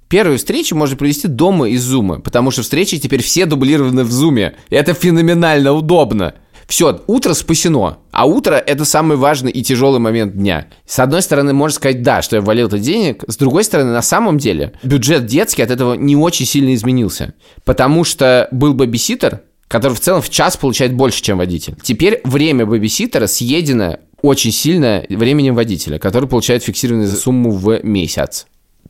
Первую 0.09 0.39
встречу 0.39 0.75
можно 0.75 0.97
провести 0.97 1.29
дома 1.29 1.69
из 1.69 1.83
зума, 1.85 2.19
потому 2.19 2.51
что 2.51 2.63
встречи 2.63 2.99
теперь 2.99 3.23
все 3.23 3.47
дублированы 3.47 4.03
в 4.03 4.11
зуме. 4.11 4.57
Это 4.69 4.93
феноменально 4.93 5.73
удобно. 5.73 6.35
Все, 6.67 7.01
утро 7.07 7.35
спасено. 7.35 7.99
А 8.21 8.27
утро– 8.27 8.57
это 8.67 8.85
самый 8.85 9.17
важный 9.17 9.51
и 9.51 9.63
тяжелый 9.63 9.99
момент 9.99 10.35
дня. 10.35 10.67
С 10.85 10.99
одной 10.99 11.23
стороны, 11.23 11.55
можно 11.55 11.75
сказать, 11.75 12.03
да, 12.03 12.21
что 12.21 12.37
я 12.37 12.43
ввалил 12.43 12.67
это 12.67 12.79
денег. 12.79 13.25
С 13.27 13.39
другой 13.39 13.65
стороны, 13.65 13.93
на 13.93 14.03
самом 14.03 14.37
деле, 14.37 14.75
бюджет 14.83 15.25
детский 15.25 15.63
от 15.63 15.71
этого 15.71 15.95
не 15.95 16.17
очень 16.17 16.45
сильно 16.45 16.75
изменился. 16.75 17.33
Потому 17.65 18.05
что 18.05 18.47
был 18.51 18.75
бэбиситер, 18.75 19.41
который 19.69 19.95
в 19.95 20.01
целом 20.01 20.21
в 20.21 20.29
час 20.29 20.59
получает 20.59 20.93
больше, 20.93 21.23
чем 21.23 21.39
водитель. 21.39 21.77
Теперь 21.83 22.21
время 22.25 22.67
бэбиситера 22.67 23.27
съедено 23.27 23.97
очень 24.21 24.53
сильно 24.53 25.03
временем 25.09 25.55
водителя, 25.55 25.99
который 25.99 26.29
получает 26.29 26.63
фиксированную 26.63 27.09
сумму 27.09 27.51
в 27.53 27.83
месяц. 27.83 28.47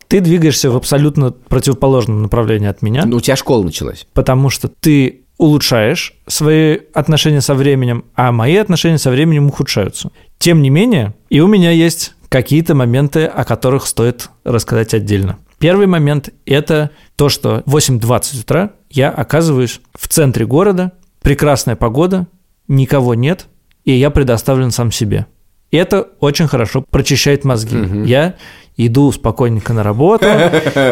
Ты 0.08 0.18
двигаешься 0.18 0.72
в 0.72 0.76
абсолютно 0.76 1.30
противоположном 1.30 2.22
направлении 2.22 2.66
от 2.66 2.82
меня, 2.82 3.04
Ну, 3.06 3.18
у 3.18 3.20
тебя 3.20 3.36
школа 3.36 3.62
началась. 3.62 4.08
потому 4.12 4.50
что 4.50 4.66
ты 4.66 5.20
улучшаешь 5.40 6.12
свои 6.26 6.78
отношения 6.92 7.40
со 7.40 7.54
временем, 7.54 8.04
а 8.14 8.30
мои 8.30 8.56
отношения 8.56 8.98
со 8.98 9.10
временем 9.10 9.46
ухудшаются. 9.46 10.10
Тем 10.38 10.60
не 10.60 10.68
менее, 10.68 11.14
и 11.30 11.40
у 11.40 11.46
меня 11.46 11.70
есть 11.70 12.14
какие-то 12.28 12.74
моменты, 12.74 13.24
о 13.24 13.44
которых 13.44 13.86
стоит 13.86 14.28
рассказать 14.44 14.92
отдельно. 14.92 15.38
Первый 15.58 15.86
момент– 15.86 16.28
это 16.46 16.90
то, 17.16 17.30
что 17.30 17.62
в 17.64 17.74
8.20 17.76 18.40
утра 18.42 18.70
я 18.90 19.10
оказываюсь 19.10 19.80
в 19.98 20.08
центре 20.08 20.46
города, 20.46 20.92
прекрасная 21.22 21.74
погода, 21.76 22.26
никого 22.68 23.14
нет, 23.14 23.46
и 23.84 23.92
я 23.92 24.10
предоставлен 24.10 24.70
сам 24.70 24.92
себе. 24.92 25.26
Это 25.70 26.02
очень 26.20 26.48
хорошо 26.48 26.84
прочищает 26.90 27.44
мозги. 27.44 27.76
Я 28.04 28.34
иду 28.76 29.10
спокойненько 29.10 29.72
на 29.72 29.82
работу 29.82 30.26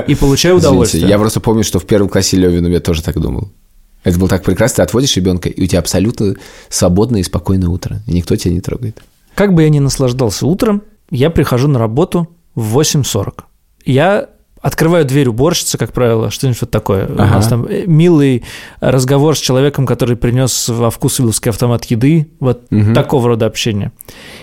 и 0.07 0.15
получаю 0.15 0.57
удовольствие. 0.57 1.01
Извините, 1.01 1.13
я 1.13 1.19
просто 1.19 1.41
помню, 1.41 1.65
что 1.65 1.79
в 1.79 1.87
первом 1.87 2.09
классе 2.09 2.37
Левину 2.37 2.69
я 2.69 2.81
тоже 2.81 3.03
так 3.03 3.19
думал. 3.21 3.53
Это 4.05 4.19
было 4.19 4.29
так 4.29 4.43
прекрасно. 4.43 4.77
Ты 4.77 4.83
отводишь 4.83 5.17
ребенка, 5.17 5.49
и 5.49 5.63
у 5.63 5.67
тебя 5.67 5.81
абсолютно 5.81 6.37
свободное 6.69 7.21
и 7.21 7.25
спокойное 7.25 7.69
утро. 7.69 8.01
И 8.07 8.13
никто 8.13 8.37
тебя 8.37 8.55
не 8.55 8.61
трогает. 8.61 9.03
Как 9.35 9.55
бы 9.55 9.63
я 9.63 9.69
ни 9.69 9.79
наслаждался 9.79 10.47
утром, 10.47 10.83
я 11.11 11.31
прихожу 11.31 11.69
на 11.69 11.79
работу 11.79 12.29
в 12.55 12.79
8.40. 12.79 13.45
Я 13.85 14.29
открываю 14.61 15.05
дверь 15.05 15.29
уборщицы, 15.29 15.79
как 15.79 15.93
правило, 15.93 16.31
что-нибудь 16.31 16.61
вот 16.61 16.71
такое. 16.71 17.05
Ага. 17.05 17.13
У 17.13 17.17
нас 17.17 17.47
там 17.49 17.65
э, 17.67 17.85
милый 17.87 18.45
разговор 18.81 19.37
с 19.37 19.41
человеком, 19.41 19.87
который 19.87 20.17
принес 20.17 20.69
во 20.69 20.91
вкусвилловский 20.91 21.51
автомат 21.51 21.85
еды, 21.85 22.29
вот 22.41 22.67
угу. 22.71 22.93
такого 22.95 23.29
рода 23.29 23.47
общение. 23.47 23.93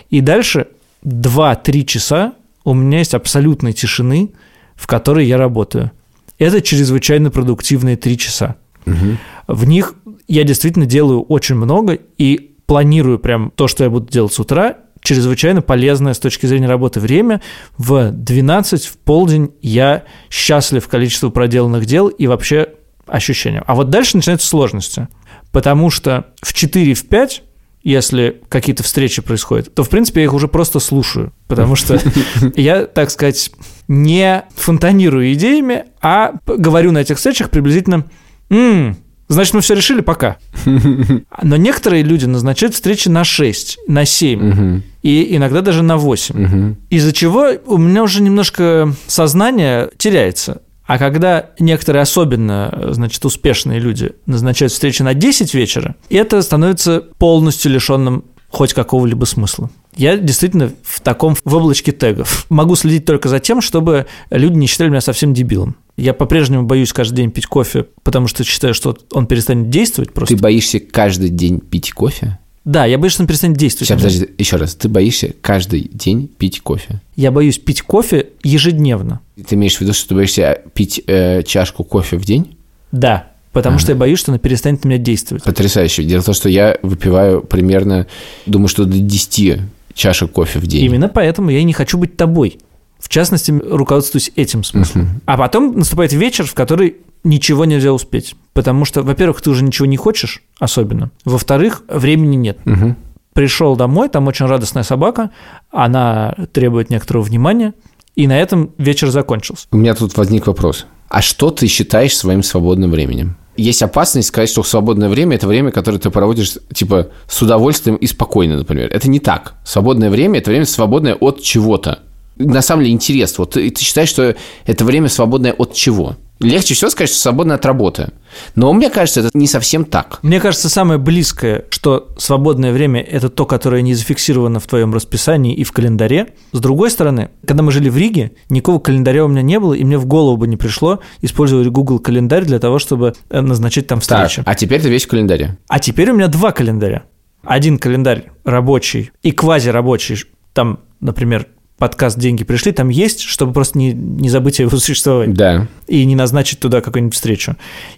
И 0.10 0.22
дальше 0.22 0.68
2-3 1.06 1.84
часа 1.84 2.34
у 2.64 2.74
меня 2.74 3.00
есть 3.00 3.14
абсолютной 3.14 3.74
тишины, 3.74 4.32
в 4.76 4.88
которой 4.88 5.26
я 5.26 5.38
работаю. 5.38 5.92
Это 6.40 6.62
чрезвычайно 6.62 7.32
продуктивные 7.32 7.96
3 7.96 8.18
часа. 8.18 8.56
Угу. 8.86 9.18
В 9.48 9.66
них 9.66 9.96
я 10.28 10.44
действительно 10.44 10.86
делаю 10.86 11.22
очень 11.22 11.56
много 11.56 11.94
и 12.18 12.56
планирую 12.66 13.20
прям 13.20 13.52
то, 13.56 13.68
что 13.68 13.84
я 13.84 13.90
буду 13.90 14.12
делать 14.12 14.34
с 14.34 14.40
утра, 14.40 14.78
чрезвычайно 15.02 15.62
полезное 15.62 16.14
с 16.14 16.20
точки 16.20 16.46
зрения 16.48 16.68
работы 16.68 17.00
время. 17.00 17.42
В 17.78 18.12
12, 18.12 18.86
в 18.86 18.98
полдень 18.98 19.52
я 19.62 20.04
счастлив 20.30 20.88
количеству 20.88 21.30
проделанных 21.30 21.86
дел 21.86 22.08
и 22.08 22.28
вообще 22.28 22.70
ощущения. 23.06 23.64
А 23.68 23.76
вот 23.76 23.90
дальше 23.90 24.18
начинаются 24.18 24.48
сложности, 24.48 25.08
потому 25.52 25.92
что 25.92 26.26
в 26.42 26.54
4, 26.54 26.94
в 26.94 27.08
5 27.08 27.44
если 27.84 28.42
какие-то 28.50 28.82
встречи 28.82 29.22
происходят, 29.22 29.76
то, 29.76 29.84
в 29.84 29.90
принципе, 29.90 30.22
я 30.22 30.26
их 30.26 30.34
уже 30.34 30.48
просто 30.48 30.80
слушаю, 30.80 31.32
потому 31.48 31.76
что 31.76 32.02
я, 32.56 32.88
так 32.88 33.12
сказать, 33.12 33.52
не 33.88 34.44
фонтанирую 34.56 35.32
идеями, 35.34 35.86
а 36.02 36.34
говорю 36.48 36.92
на 36.92 36.98
этих 36.98 37.18
встречах 37.18 37.52
приблизительно 37.52 38.06
«М, 38.50 38.98
Значит, 39.28 39.56
мы 39.56 39.62
все 39.62 39.74
решили, 39.74 40.02
пока. 40.02 40.38
Но 41.42 41.56
некоторые 41.58 42.04
люди 42.04 42.26
назначают 42.26 42.76
встречи 42.76 43.10
на 43.10 43.24
6, 43.24 43.80
на 43.88 44.06
7 44.06 44.50
угу. 44.50 44.82
и 45.02 45.36
иногда 45.36 45.62
даже 45.62 45.82
на 45.82 45.98
8. 45.98 46.44
Угу. 46.44 46.76
Из-за 46.92 47.12
чего 47.12 47.48
у 47.66 47.78
меня 47.78 48.04
уже 48.04 48.22
немножко 48.22 48.94
сознание 49.08 49.90
теряется. 49.98 50.62
А 50.86 51.00
когда 51.00 51.50
некоторые 51.58 52.04
особенно, 52.04 52.90
значит, 52.92 53.26
успешные 53.26 53.80
люди 53.80 54.12
назначают 54.28 54.72
встречи 54.72 55.02
на 55.02 55.16
10 55.16 55.54
вечера, 55.56 55.96
это 56.10 56.42
становится 56.44 57.02
полностью 57.18 57.72
лишенным 57.72 58.26
хоть 58.50 58.74
какого-либо 58.74 59.26
смысла. 59.26 59.70
Я 59.98 60.18
действительно 60.18 60.72
в 60.84 61.02
таком 61.02 61.36
в 61.44 61.56
облачке 61.56 61.92
тегов. 61.92 62.46
Могу 62.50 62.76
следить 62.76 63.06
только 63.06 63.28
за 63.28 63.40
тем, 63.40 63.62
чтобы 63.62 64.06
люди 64.30 64.56
не 64.56 64.68
считали 64.68 64.90
меня 64.90 65.02
совсем 65.02 65.34
дебилом. 65.34 65.76
Я 65.98 66.14
по-прежнему 66.14 66.64
боюсь 66.64 66.92
каждый 66.92 67.18
день 67.18 67.32
пить 67.32 67.46
кофе, 67.46 67.86
потому 68.04 68.28
что 68.28 68.44
считаю, 68.44 68.74
что 68.74 68.98
он 69.12 69.28
перестанет 69.28 69.70
действовать 69.70 70.14
просто. 70.14 70.36
Ты 70.36 70.42
боишься 70.42 70.80
каждый 70.80 71.30
день 71.30 71.60
пить 71.60 71.92
кофе? 71.94 72.38
Да, 72.66 72.86
я 72.86 72.98
боюсь, 72.98 73.14
что 73.14 73.24
он 73.24 73.28
перестанет 73.28 73.58
действовать. 73.58 73.88
Сейчас, 73.88 74.02
подожди, 74.02 74.28
еще 74.40 74.56
раз. 74.58 74.76
Ты 74.76 74.90
боишься 74.90 75.34
каждый 75.40 75.90
день 75.94 76.28
пить 76.28 76.62
кофе? 76.62 77.00
Я 77.16 77.32
боюсь 77.32 77.60
пить 77.60 77.84
кофе 77.84 78.30
ежедневно. 78.44 79.22
Ты 79.48 79.56
имеешь 79.56 79.78
в 79.78 79.82
виду, 79.82 79.94
что 79.94 80.10
ты 80.10 80.16
боишься 80.16 80.62
пить 80.74 81.02
э, 81.06 81.44
чашку 81.44 81.84
кофе 81.84 82.18
в 82.18 82.26
день? 82.26 82.58
Да, 82.92 83.28
потому 83.54 83.76
ага. 83.76 83.84
что 83.84 83.92
я 83.92 83.96
боюсь, 83.96 84.18
что 84.18 84.32
она 84.32 84.40
перестанет 84.40 84.84
на 84.84 84.90
меня 84.90 84.98
действовать. 84.98 85.44
Потрясающе. 85.44 86.04
Дело 86.04 86.22
в 86.22 86.26
том, 86.26 86.34
что 86.34 86.50
я 86.50 86.78
выпиваю 86.82 87.42
примерно, 87.42 88.08
думаю, 88.48 88.68
что 88.68 88.86
до 88.86 88.98
10 88.98 89.62
чашек 89.94 90.32
кофе 90.32 90.58
в 90.58 90.66
день. 90.66 90.84
Именно 90.86 91.08
поэтому 91.08 91.52
я 91.52 91.60
и 91.60 91.64
не 91.64 91.74
хочу 91.74 92.00
быть 92.00 92.18
тобой. 92.18 92.58
В 93.00 93.10
частности, 93.10 93.52
руководствуюсь 93.52 94.32
этим 94.36 94.64
смыслом. 94.64 95.04
Uh-huh. 95.04 95.22
А 95.26 95.38
потом 95.38 95.78
наступает 95.78 96.14
вечер, 96.14 96.46
в 96.46 96.54
который 96.54 96.98
ничего 97.24 97.66
нельзя 97.66 97.94
успеть. 97.94 98.36
Потому 98.54 98.86
что, 98.86 99.04
во-первых, 99.04 99.42
ты 99.42 99.50
уже 99.50 99.64
ничего 99.64 99.86
не 99.86 99.98
хочешь 99.98 100.44
особенно. 100.60 101.12
Во-вторых, 101.24 101.84
времени 101.88 102.36
нет. 102.36 102.58
Uh-huh. 102.66 102.96
Пришел 103.34 103.76
домой, 103.76 104.10
там 104.10 104.28
очень 104.28 104.46
радостная 104.46 104.84
собака, 104.84 105.32
она 105.70 106.36
требует 106.54 106.90
некоторого 106.90 107.24
внимания, 107.24 107.74
и 108.16 108.28
на 108.28 108.40
этом 108.40 108.72
вечер 108.78 109.10
закончился. 109.10 109.68
У 109.72 109.78
меня 109.78 109.94
тут 109.94 110.16
возник 110.16 110.48
вопрос. 110.48 110.86
А 111.10 111.22
что 111.22 111.52
ты 111.52 111.68
считаешь 111.68 112.16
своим 112.16 112.44
свободным 112.44 112.92
временем? 112.92 113.38
Есть 113.58 113.84
опасность 113.84 114.30
сказать, 114.30 114.50
что 114.50 114.64
свободное 114.64 115.08
время– 115.08 115.36
это 115.38 115.48
время, 115.48 115.72
которое 115.72 115.98
ты 115.98 116.10
проводишь, 116.10 116.58
типа, 116.74 117.10
с 117.28 117.42
удовольствием 117.42 117.96
и 117.96 118.08
спокойно, 118.08 118.58
например. 118.58 118.90
Это 118.92 119.10
не 119.10 119.20
так. 119.20 119.56
Свободное 119.64 120.10
время– 120.10 120.40
это 120.40 120.52
время 120.52 120.66
свободное 120.66 121.16
от 121.16 121.42
чего-то 121.42 122.00
на 122.38 122.62
самом 122.62 122.84
деле 122.84 122.94
интерес. 122.94 123.38
Вот 123.38 123.52
ты, 123.52 123.74
считаешь, 123.78 124.10
что 124.10 124.36
это 124.66 124.86
время 124.86 125.10
свободное 125.10 125.54
от 125.54 125.74
чего? 125.74 126.18
Легче 126.42 126.74
всего 126.74 126.90
сказать, 126.90 127.10
что 127.10 127.20
свободное 127.20 127.56
от 127.56 127.66
работы. 127.66 128.10
Но 128.56 128.74
мне 128.74 128.90
кажется, 128.90 129.22
это 129.22 129.30
не 129.34 129.48
совсем 129.48 129.86
так. 129.86 130.20
Мне 130.22 130.42
кажется, 130.42 130.68
самое 130.68 131.00
близкое, 131.00 131.64
что 131.70 132.10
свободное 132.18 132.74
время– 132.74 133.02
это 133.10 133.30
то, 133.30 133.46
которое 133.46 133.82
не 133.82 133.94
зафиксировано 133.94 134.60
в 134.60 134.68
твоем 134.68 134.94
расписании 134.94 135.56
и 135.56 135.64
в 135.64 135.72
календаре. 135.72 136.34
С 136.52 136.60
другой 136.60 136.92
стороны, 136.92 137.30
когда 137.48 137.64
мы 137.64 137.72
жили 137.72 137.88
в 137.88 137.96
Риге, 137.96 138.34
никакого 138.50 138.80
календаря 138.80 139.24
у 139.24 139.30
меня 139.30 139.44
не 139.44 139.60
было, 139.60 139.74
и 139.74 139.84
мне 139.86 139.98
в 139.98 140.06
голову 140.06 140.36
бы 140.36 140.48
не 140.48 140.58
пришло 140.58 141.00
использовать 141.22 141.70
Google 141.70 142.00
календарь 142.00 142.44
для 142.44 142.60
того, 142.60 142.80
чтобы 142.80 143.14
э, 143.30 143.40
назначить 143.40 143.88
там 143.88 144.02
встречи. 144.02 144.38
Так, 144.38 144.48
а 144.48 144.56
теперь 144.56 144.82
ты 144.82 144.90
весь 144.90 145.06
в 145.06 145.08
календаре. 145.08 145.58
А 145.70 145.80
теперь 145.80 146.12
у 146.12 146.16
меня 146.16 146.28
два 146.28 146.52
календаря. 146.52 147.06
Один 147.44 147.78
календарь 147.78 148.32
рабочий 148.44 149.12
и 149.22 149.32
квазирабочий, 149.32 150.26
там, 150.54 150.80
например, 151.00 151.48
подкаст 151.78 152.18
«Деньги 152.18 152.44
пришли», 152.44 152.72
там 152.72 152.90
есть, 152.90 153.22
чтобы 153.22 153.54
просто 153.54 153.78
не, 153.78 153.94
не 153.94 154.30
забыть 154.30 154.60
о 154.60 154.64
его 154.64 154.78
существовании. 154.78 155.34
Да. 155.36 155.68
И 155.88 156.06
не 156.06 156.16
назначить 156.16 156.60
туда 156.60 156.82
какую-нибудь 156.82 157.14
встречу. 157.14 157.56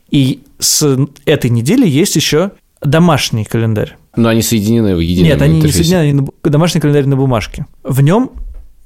И 0.10 0.41
с 0.60 0.98
этой 1.25 1.50
недели 1.50 1.88
есть 1.88 2.15
еще 2.15 2.51
домашний 2.81 3.43
календарь. 3.43 3.96
Но 4.15 4.29
они 4.29 4.41
соединены 4.41 4.96
в 4.96 5.00
едином 5.00 5.29
Нет, 5.29 5.41
они 5.41 5.57
интерфейсе. 5.57 5.79
не 5.79 5.96
соединены. 5.96 6.27
Домашний 6.43 6.81
календарь 6.81 7.05
на 7.05 7.15
бумажке. 7.15 7.65
В 7.84 8.01
нем 8.01 8.31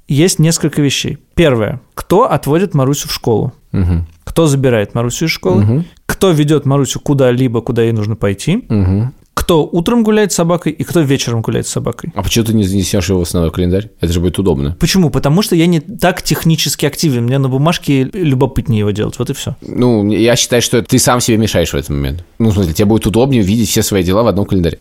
есть 0.07 0.39
несколько 0.39 0.81
вещей. 0.81 1.17
Первое. 1.35 1.79
Кто 1.93 2.29
отводит 2.29 2.73
Марусю 2.73 3.07
в 3.07 3.13
школу? 3.13 3.53
Угу. 3.71 4.05
Кто 4.25 4.47
забирает 4.47 4.93
Марусю 4.93 5.25
из 5.25 5.31
школы? 5.31 5.63
Угу. 5.63 5.85
Кто 6.05 6.31
ведет 6.31 6.65
Марусю 6.65 6.99
куда-либо, 6.99 7.61
куда 7.61 7.83
ей 7.83 7.93
нужно 7.93 8.15
пойти? 8.15 8.65
Угу 8.67 9.11
кто 9.33 9.65
утром 9.65 10.03
гуляет 10.03 10.31
с 10.31 10.35
собакой 10.35 10.71
и 10.71 10.83
кто 10.83 11.01
вечером 11.01 11.41
гуляет 11.41 11.67
с 11.67 11.71
собакой. 11.71 12.11
А 12.15 12.23
почему 12.23 12.45
ты 12.45 12.53
не 12.53 12.63
занесешь 12.63 13.09
его 13.09 13.19
в 13.19 13.23
основной 13.23 13.51
календарь? 13.51 13.89
Это 13.99 14.11
же 14.11 14.19
будет 14.19 14.37
удобно. 14.39 14.75
Почему? 14.79 15.09
Потому 15.09 15.41
что 15.41 15.55
я 15.55 15.67
не 15.67 15.79
так 15.79 16.21
технически 16.21 16.85
активен. 16.85 17.23
Мне 17.23 17.37
на 17.37 17.49
бумажке 17.49 18.03
любопытнее 18.03 18.79
его 18.79 18.91
делать. 18.91 19.17
Вот 19.19 19.29
и 19.29 19.33
все. 19.33 19.55
Ну, 19.61 20.09
я 20.11 20.35
считаю, 20.35 20.61
что 20.61 20.81
ты 20.81 20.99
сам 20.99 21.21
себе 21.21 21.37
мешаешь 21.37 21.71
в 21.71 21.75
этот 21.75 21.89
момент. 21.89 22.25
Ну, 22.39 22.49
в 22.49 22.53
смысле, 22.53 22.73
тебе 22.73 22.85
будет 22.85 23.07
удобнее 23.07 23.41
видеть 23.41 23.69
все 23.69 23.83
свои 23.83 24.03
дела 24.03 24.23
в 24.23 24.27
одном 24.27 24.45
календаре. 24.45 24.79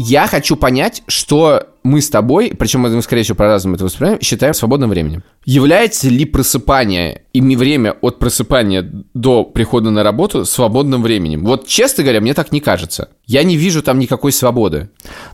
Я 0.00 0.28
хочу 0.28 0.54
понять, 0.54 1.02
что 1.08 1.66
мы 1.82 2.00
с 2.00 2.08
тобой, 2.08 2.52
причем 2.56 2.80
мы, 2.80 3.02
скорее 3.02 3.24
всего, 3.24 3.34
по-разному 3.34 3.74
это 3.74 3.84
воспринимаем, 3.84 4.20
считаем 4.20 4.54
свободным 4.54 4.90
временем. 4.90 5.24
Является 5.44 6.08
ли 6.08 6.24
просыпание 6.24 7.22
и 7.32 7.40
время 7.56 7.96
от 8.00 8.20
просыпания 8.20 8.88
до 9.14 9.42
прихода 9.42 9.90
на 9.90 10.04
работу 10.04 10.44
свободным 10.44 11.02
временем? 11.02 11.44
Вот, 11.44 11.66
честно 11.66 12.04
говоря, 12.04 12.20
мне 12.20 12.32
так 12.32 12.52
не 12.52 12.60
кажется. 12.60 13.08
Я 13.26 13.42
не 13.42 13.56
вижу 13.56 13.82
там 13.82 13.98
никакой 13.98 14.30
свободы. 14.30 14.88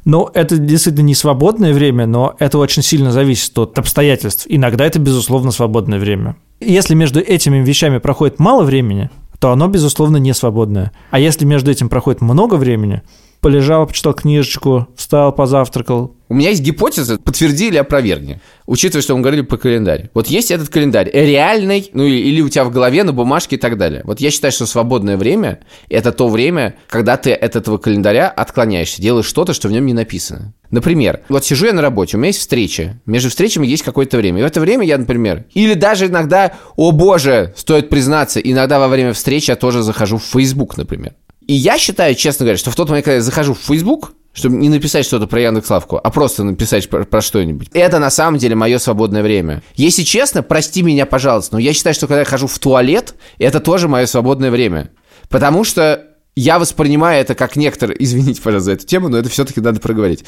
Ну, 0.06 0.30
это 0.33 0.56
действительно 0.56 1.04
не 1.04 1.14
свободное 1.14 1.75
время, 1.75 2.06
но 2.06 2.35
это 2.38 2.56
очень 2.56 2.83
сильно 2.83 3.12
зависит 3.12 3.59
от 3.59 3.78
обстоятельств. 3.78 4.47
Иногда 4.49 4.87
это, 4.87 4.99
безусловно, 4.99 5.50
свободное 5.50 5.99
время. 5.99 6.37
Если 6.61 6.94
между 6.94 7.21
этими 7.21 7.59
вещами 7.59 7.99
проходит 7.99 8.38
мало 8.38 8.62
времени, 8.62 9.11
то 9.38 9.50
оно, 9.50 9.68
безусловно, 9.68 10.16
не 10.16 10.33
свободное. 10.33 10.92
А 11.11 11.18
если 11.18 11.44
между 11.44 11.71
этим 11.71 11.90
проходит 11.90 12.23
много 12.23 12.54
времени, 12.54 13.02
полежал, 13.44 13.86
почитал 13.86 14.14
книжечку, 14.14 14.88
встал, 14.96 15.30
позавтракал. 15.30 16.16
У 16.30 16.34
меня 16.34 16.48
есть 16.48 16.62
гипотеза, 16.62 17.18
подтверди 17.18 17.68
или 17.68 17.76
опровергни, 17.76 18.40
учитывая, 18.64 19.02
что 19.02 19.14
мы 19.14 19.20
говорили 19.20 19.42
по 19.42 19.58
календарю. 19.58 20.08
Вот 20.14 20.28
есть 20.28 20.50
этот 20.50 20.70
календарь, 20.70 21.10
реальный, 21.12 21.90
ну 21.92 22.04
или 22.04 22.40
у 22.40 22.48
тебя 22.48 22.64
в 22.64 22.70
голове, 22.70 23.04
на 23.04 23.12
бумажке 23.12 23.56
и 23.56 23.58
так 23.58 23.76
далее. 23.76 24.00
Вот 24.06 24.18
я 24.18 24.30
считаю, 24.30 24.50
что 24.50 24.64
свободное 24.64 25.18
время– 25.18 25.60
это 25.90 26.10
то 26.10 26.30
время, 26.30 26.76
когда 26.88 27.18
ты 27.18 27.34
от 27.34 27.54
этого 27.54 27.76
календаря 27.76 28.30
отклоняешься, 28.30 29.02
делаешь 29.02 29.26
что-то, 29.26 29.52
что 29.52 29.68
в 29.68 29.72
нем 29.72 29.84
не 29.84 29.92
написано. 29.92 30.54
Например, 30.70 31.20
вот 31.28 31.44
сижу 31.44 31.66
я 31.66 31.74
на 31.74 31.82
работе, 31.82 32.16
у 32.16 32.20
меня 32.20 32.28
есть 32.28 32.40
встреча, 32.40 32.98
между 33.04 33.28
встречами 33.28 33.66
есть 33.66 33.82
какое-то 33.82 34.16
время. 34.16 34.40
И 34.40 34.42
в 34.42 34.46
это 34.46 34.58
время 34.62 34.86
я, 34.86 34.96
например, 34.96 35.44
или 35.52 35.74
даже 35.74 36.06
иногда, 36.06 36.52
о 36.76 36.92
боже, 36.92 37.52
стоит 37.58 37.90
признаться, 37.90 38.40
иногда 38.40 38.78
во 38.78 38.88
время 38.88 39.12
встречи 39.12 39.50
я 39.50 39.56
тоже 39.56 39.82
захожу 39.82 40.16
в 40.16 40.24
Facebook, 40.24 40.78
например. 40.78 41.12
И 41.46 41.54
я 41.54 41.78
считаю, 41.78 42.14
честно 42.14 42.44
говоря, 42.44 42.58
что 42.58 42.70
в 42.70 42.76
тот 42.76 42.88
момент, 42.88 43.04
когда 43.04 43.16
я 43.16 43.22
захожу 43.22 43.54
в 43.54 43.58
Facebook, 43.58 44.12
чтобы 44.32 44.56
не 44.56 44.68
написать 44.68 45.06
что-то 45.06 45.26
про 45.26 45.40
Яндекс.Лавку, 45.40 46.00
а 46.02 46.10
просто 46.10 46.42
написать 46.42 46.88
про, 46.88 47.04
про 47.04 47.20
что-нибудь. 47.20 47.68
Это 47.72 47.98
на 48.00 48.10
самом 48.10 48.38
деле 48.38 48.56
мое 48.56 48.78
свободное 48.78 49.22
время. 49.22 49.62
Если 49.76 50.02
честно, 50.02 50.42
прости 50.42 50.82
меня, 50.82 51.06
пожалуйста, 51.06 51.54
но 51.54 51.60
я 51.60 51.72
считаю, 51.72 51.94
что 51.94 52.08
когда 52.08 52.20
я 52.20 52.24
хожу 52.24 52.48
в 52.48 52.58
туалет, 52.58 53.14
это 53.38 53.60
тоже 53.60 53.86
мое 53.86 54.06
свободное 54.06 54.50
время. 54.50 54.90
Потому 55.28 55.62
что 55.64 56.14
Я 56.36 56.58
воспринимаю 56.58 57.20
это 57.20 57.34
как 57.34 57.54
некоторые, 57.54 57.96
извините, 58.02 58.42
пожалуйста, 58.42 58.64
за 58.64 58.72
эту 58.72 58.86
тему, 58.86 59.08
но 59.08 59.18
это 59.18 59.28
все-таки 59.28 59.60
надо 59.60 59.80
проговорить. 59.80 60.24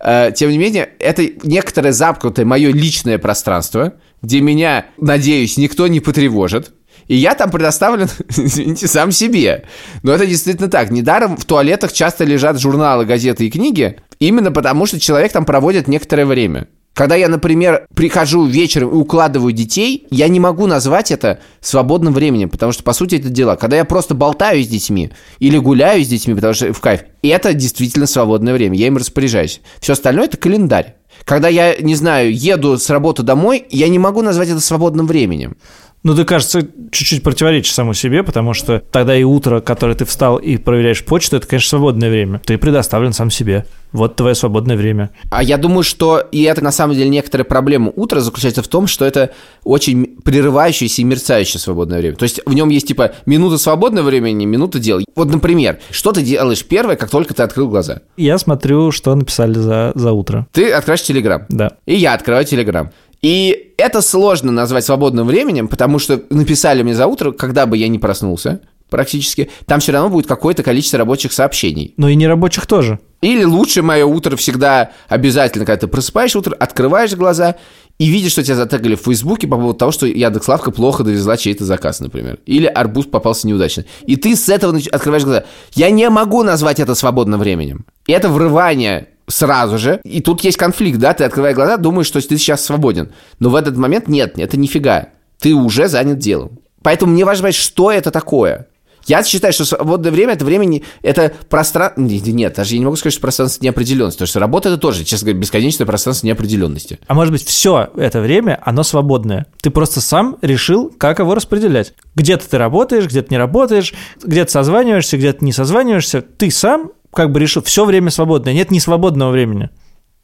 Э, 0.00 0.32
тем 0.34 0.50
не 0.50 0.58
менее, 0.58 0.88
это 0.98 1.26
некоторое 1.42 1.92
замкнутое 1.92 2.46
мое 2.46 2.72
личное 2.72 3.18
пространство, 3.18 3.94
где 4.22 4.40
меня, 4.40 4.86
надеюсь, 4.98 5.56
никто 5.58 5.86
не 5.86 6.00
потревожит, 6.00 6.72
и 7.06 7.16
я 7.16 7.34
там 7.34 7.50
предоставлен, 7.50 8.08
извините, 8.28 8.86
сам 8.86 9.12
себе. 9.12 9.64
Но 10.02 10.12
это 10.12 10.26
действительно 10.26 10.68
так. 10.68 10.90
Недаром 10.90 11.36
в 11.36 11.44
туалетах 11.44 11.92
часто 11.92 12.24
лежат 12.24 12.60
журналы, 12.60 13.04
газеты 13.04 13.46
и 13.46 13.50
книги, 13.50 13.96
именно 14.18 14.52
потому 14.52 14.86
что 14.86 15.00
человек 15.00 15.32
там 15.32 15.44
проводит 15.44 15.88
некоторое 15.88 16.26
время. 16.26 16.68
Когда 16.92 17.14
я, 17.14 17.28
например, 17.28 17.86
прихожу 17.94 18.44
вечером 18.44 18.90
и 18.90 18.94
укладываю 18.94 19.52
детей, 19.52 20.06
я 20.10 20.28
не 20.28 20.40
могу 20.40 20.66
назвать 20.66 21.10
это 21.10 21.40
свободным 21.60 22.12
временем, 22.12 22.50
потому 22.50 22.72
что, 22.72 22.82
по 22.82 22.92
сути, 22.92 23.14
это 23.14 23.28
дела. 23.28 23.56
Когда 23.56 23.76
я 23.76 23.84
просто 23.84 24.14
болтаю 24.14 24.62
с 24.62 24.68
детьми 24.68 25.10
или 25.38 25.56
гуляю 25.56 26.04
с 26.04 26.08
детьми, 26.08 26.34
потому 26.34 26.52
что 26.52 26.72
в 26.72 26.80
кайф, 26.80 27.02
это 27.22 27.54
действительно 27.54 28.06
свободное 28.06 28.52
время, 28.52 28.76
я 28.76 28.88
им 28.88 28.96
распоряжаюсь. 28.96 29.60
Все 29.80 29.94
остальное– 29.94 30.24
это 30.26 30.36
календарь. 30.36 30.96
Когда 31.24 31.48
я, 31.48 31.76
не 31.76 31.94
знаю, 31.94 32.36
еду 32.36 32.76
с 32.76 32.90
работы 32.90 33.22
домой, 33.22 33.66
я 33.70 33.88
не 33.88 33.98
могу 33.98 34.22
назвать 34.22 34.48
это 34.48 34.60
свободным 34.60 35.06
временем. 35.06 35.56
Ну, 36.02 36.14
ты, 36.14 36.24
кажется, 36.24 36.66
чуть-чуть 36.90 37.22
противоречишь 37.22 37.74
саму 37.74 37.92
себе, 37.92 38.22
потому 38.22 38.54
что 38.54 38.82
тогда 38.90 39.14
и 39.14 39.22
утро, 39.22 39.60
которое 39.60 39.94
ты 39.94 40.06
встал 40.06 40.38
и 40.38 40.56
проверяешь 40.56 41.04
почту, 41.04 41.36
это, 41.36 41.46
конечно, 41.46 41.68
свободное 41.68 42.10
время. 42.10 42.40
Ты 42.44 42.56
предоставлен 42.56 43.12
сам 43.12 43.30
себе. 43.30 43.66
Вот 43.92 44.16
твое 44.16 44.34
свободное 44.34 44.76
время. 44.76 45.10
А 45.30 45.42
я 45.42 45.56
думаю, 45.58 45.82
что 45.82 46.20
и 46.20 46.42
это 46.42 46.62
на 46.62 46.70
самом 46.70 46.94
деле 46.94 47.08
некоторая 47.08 47.44
проблема 47.44 47.92
утра 47.94 48.20
заключается 48.20 48.62
в 48.62 48.68
том, 48.68 48.86
что 48.86 49.04
это 49.04 49.30
очень 49.64 50.16
прерывающееся 50.24 51.02
и 51.02 51.04
мерцающее 51.04 51.60
свободное 51.60 51.98
время. 51.98 52.16
То 52.16 52.22
есть 52.22 52.40
в 52.46 52.52
нем 52.52 52.68
есть 52.68 52.86
типа 52.86 53.12
минута 53.26 53.58
свободного 53.58 54.06
времени, 54.06 54.44
минута 54.44 54.78
дел. 54.78 55.00
Вот, 55.16 55.28
например, 55.28 55.80
что 55.90 56.12
ты 56.12 56.22
делаешь 56.22 56.64
первое, 56.64 56.96
как 56.96 57.10
только 57.10 57.34
ты 57.34 57.42
открыл 57.42 57.68
глаза? 57.68 58.02
Я 58.16 58.38
смотрю, 58.38 58.92
что 58.92 59.14
написали 59.14 59.54
за, 59.54 59.92
за 59.94 60.12
утро. 60.12 60.46
Ты 60.52 60.70
открываешь 60.70 61.02
Телеграм. 61.02 61.44
Да. 61.48 61.72
И 61.84 61.96
я 61.96 62.14
открываю 62.14 62.44
Телеграм. 62.44 62.92
И 63.22 63.74
это 63.76 64.00
сложно 64.00 64.50
назвать 64.52 64.84
свободным 64.84 65.26
временем, 65.26 65.68
потому 65.68 65.98
что 65.98 66.22
написали 66.30 66.82
мне 66.82 66.94
за 66.94 67.06
утро, 67.06 67.32
когда 67.32 67.66
бы 67.66 67.76
я 67.76 67.88
не 67.88 67.98
проснулся, 67.98 68.60
практически, 68.88 69.50
там 69.66 69.80
все 69.80 69.92
равно 69.92 70.10
будет 70.10 70.26
какое-то 70.26 70.62
количество 70.62 70.98
рабочих 70.98 71.32
сообщений. 71.32 71.94
Но 71.96 72.08
и 72.08 72.14
не 72.14 72.26
рабочих 72.26 72.66
тоже. 72.66 72.98
Или 73.22 73.44
лучше 73.44 73.82
мое 73.82 74.04
утро 74.04 74.36
всегда 74.36 74.90
обязательно, 75.08 75.64
когда 75.64 75.80
ты 75.80 75.86
просыпаешь 75.86 76.34
утро, 76.34 76.54
открываешь 76.54 77.14
глаза 77.14 77.56
и 77.98 78.06
видишь, 78.06 78.32
что 78.32 78.42
тебя 78.42 78.56
затегали 78.56 78.94
в 78.94 79.00
Фейсбуке 79.00 79.46
по 79.46 79.56
поводу 79.56 79.78
того, 79.78 79.92
что 79.92 80.06
Яндекс.Лавка 80.06 80.70
плохо 80.70 81.04
довезла 81.04 81.36
чей-то 81.36 81.66
заказ, 81.66 82.00
например. 82.00 82.38
Или 82.46 82.66
арбуз 82.66 83.06
попался 83.06 83.46
неудачно. 83.46 83.84
И 84.06 84.16
ты 84.16 84.36
с 84.36 84.48
этого 84.48 84.78
открываешь 84.90 85.24
глаза. 85.24 85.44
Я 85.74 85.90
не 85.90 86.08
могу 86.08 86.42
назвать 86.42 86.80
это 86.80 86.94
свободным 86.94 87.40
временем. 87.40 87.84
И 88.06 88.12
это 88.12 88.30
врывание 88.30 89.08
сразу 89.30 89.78
же. 89.78 90.00
И 90.04 90.20
тут 90.20 90.42
есть 90.42 90.56
конфликт, 90.56 90.98
да, 90.98 91.14
ты 91.14 91.24
открываешь 91.24 91.56
глаза, 91.56 91.76
думаешь, 91.76 92.06
что 92.06 92.20
ты 92.20 92.36
сейчас 92.36 92.64
свободен. 92.64 93.12
Но 93.38 93.50
в 93.50 93.54
этот 93.54 93.76
момент 93.76 94.08
нет, 94.08 94.38
это 94.38 94.56
нифига. 94.56 95.08
Ты 95.38 95.54
уже 95.54 95.88
занят 95.88 96.18
делом. 96.18 96.58
Поэтому 96.82 97.12
мне 97.12 97.24
важно 97.24 97.44
понять, 97.44 97.56
что 97.56 97.90
это 97.90 98.10
такое. 98.10 98.66
Я 99.06 99.24
считаю, 99.24 99.52
что 99.52 99.64
свободное 99.64 100.10
время 100.12 100.34
это 100.34 100.44
времени, 100.44 100.84
это 101.02 101.32
пространство... 101.48 102.00
Нет, 102.02 102.54
даже 102.54 102.74
я 102.74 102.78
не 102.78 102.84
могу 102.84 102.96
сказать, 102.96 103.14
что 103.14 103.22
пространство 103.22 103.64
неопределенности, 103.64 104.18
потому 104.18 104.28
что 104.28 104.40
работа 104.40 104.68
это 104.68 104.78
тоже, 104.78 105.04
честно 105.04 105.26
говоря, 105.26 105.40
бесконечное 105.40 105.86
пространство 105.86 106.26
неопределенности. 106.26 106.98
А 107.06 107.14
может 107.14 107.32
быть, 107.32 107.44
все 107.44 107.88
это 107.96 108.20
время, 108.20 108.60
оно 108.62 108.82
свободное. 108.82 109.46
Ты 109.62 109.70
просто 109.70 110.00
сам 110.00 110.36
решил, 110.42 110.92
как 110.96 111.18
его 111.18 111.34
распределять. 111.34 111.94
Где-то 112.14 112.48
ты 112.48 112.58
работаешь, 112.58 113.06
где-то 113.06 113.28
не 113.30 113.38
работаешь, 113.38 113.94
где-то 114.22 114.50
созваниваешься, 114.50 115.16
где-то 115.16 115.44
не 115.44 115.52
созваниваешься. 115.52 116.20
Ты 116.20 116.50
сам 116.50 116.92
как 117.12 117.32
бы 117.32 117.40
решил, 117.40 117.62
все 117.62 117.84
время 117.84 118.10
свободное, 118.10 118.52
нет 118.52 118.70
не 118.70 118.80
свободного 118.80 119.30
времени. 119.30 119.70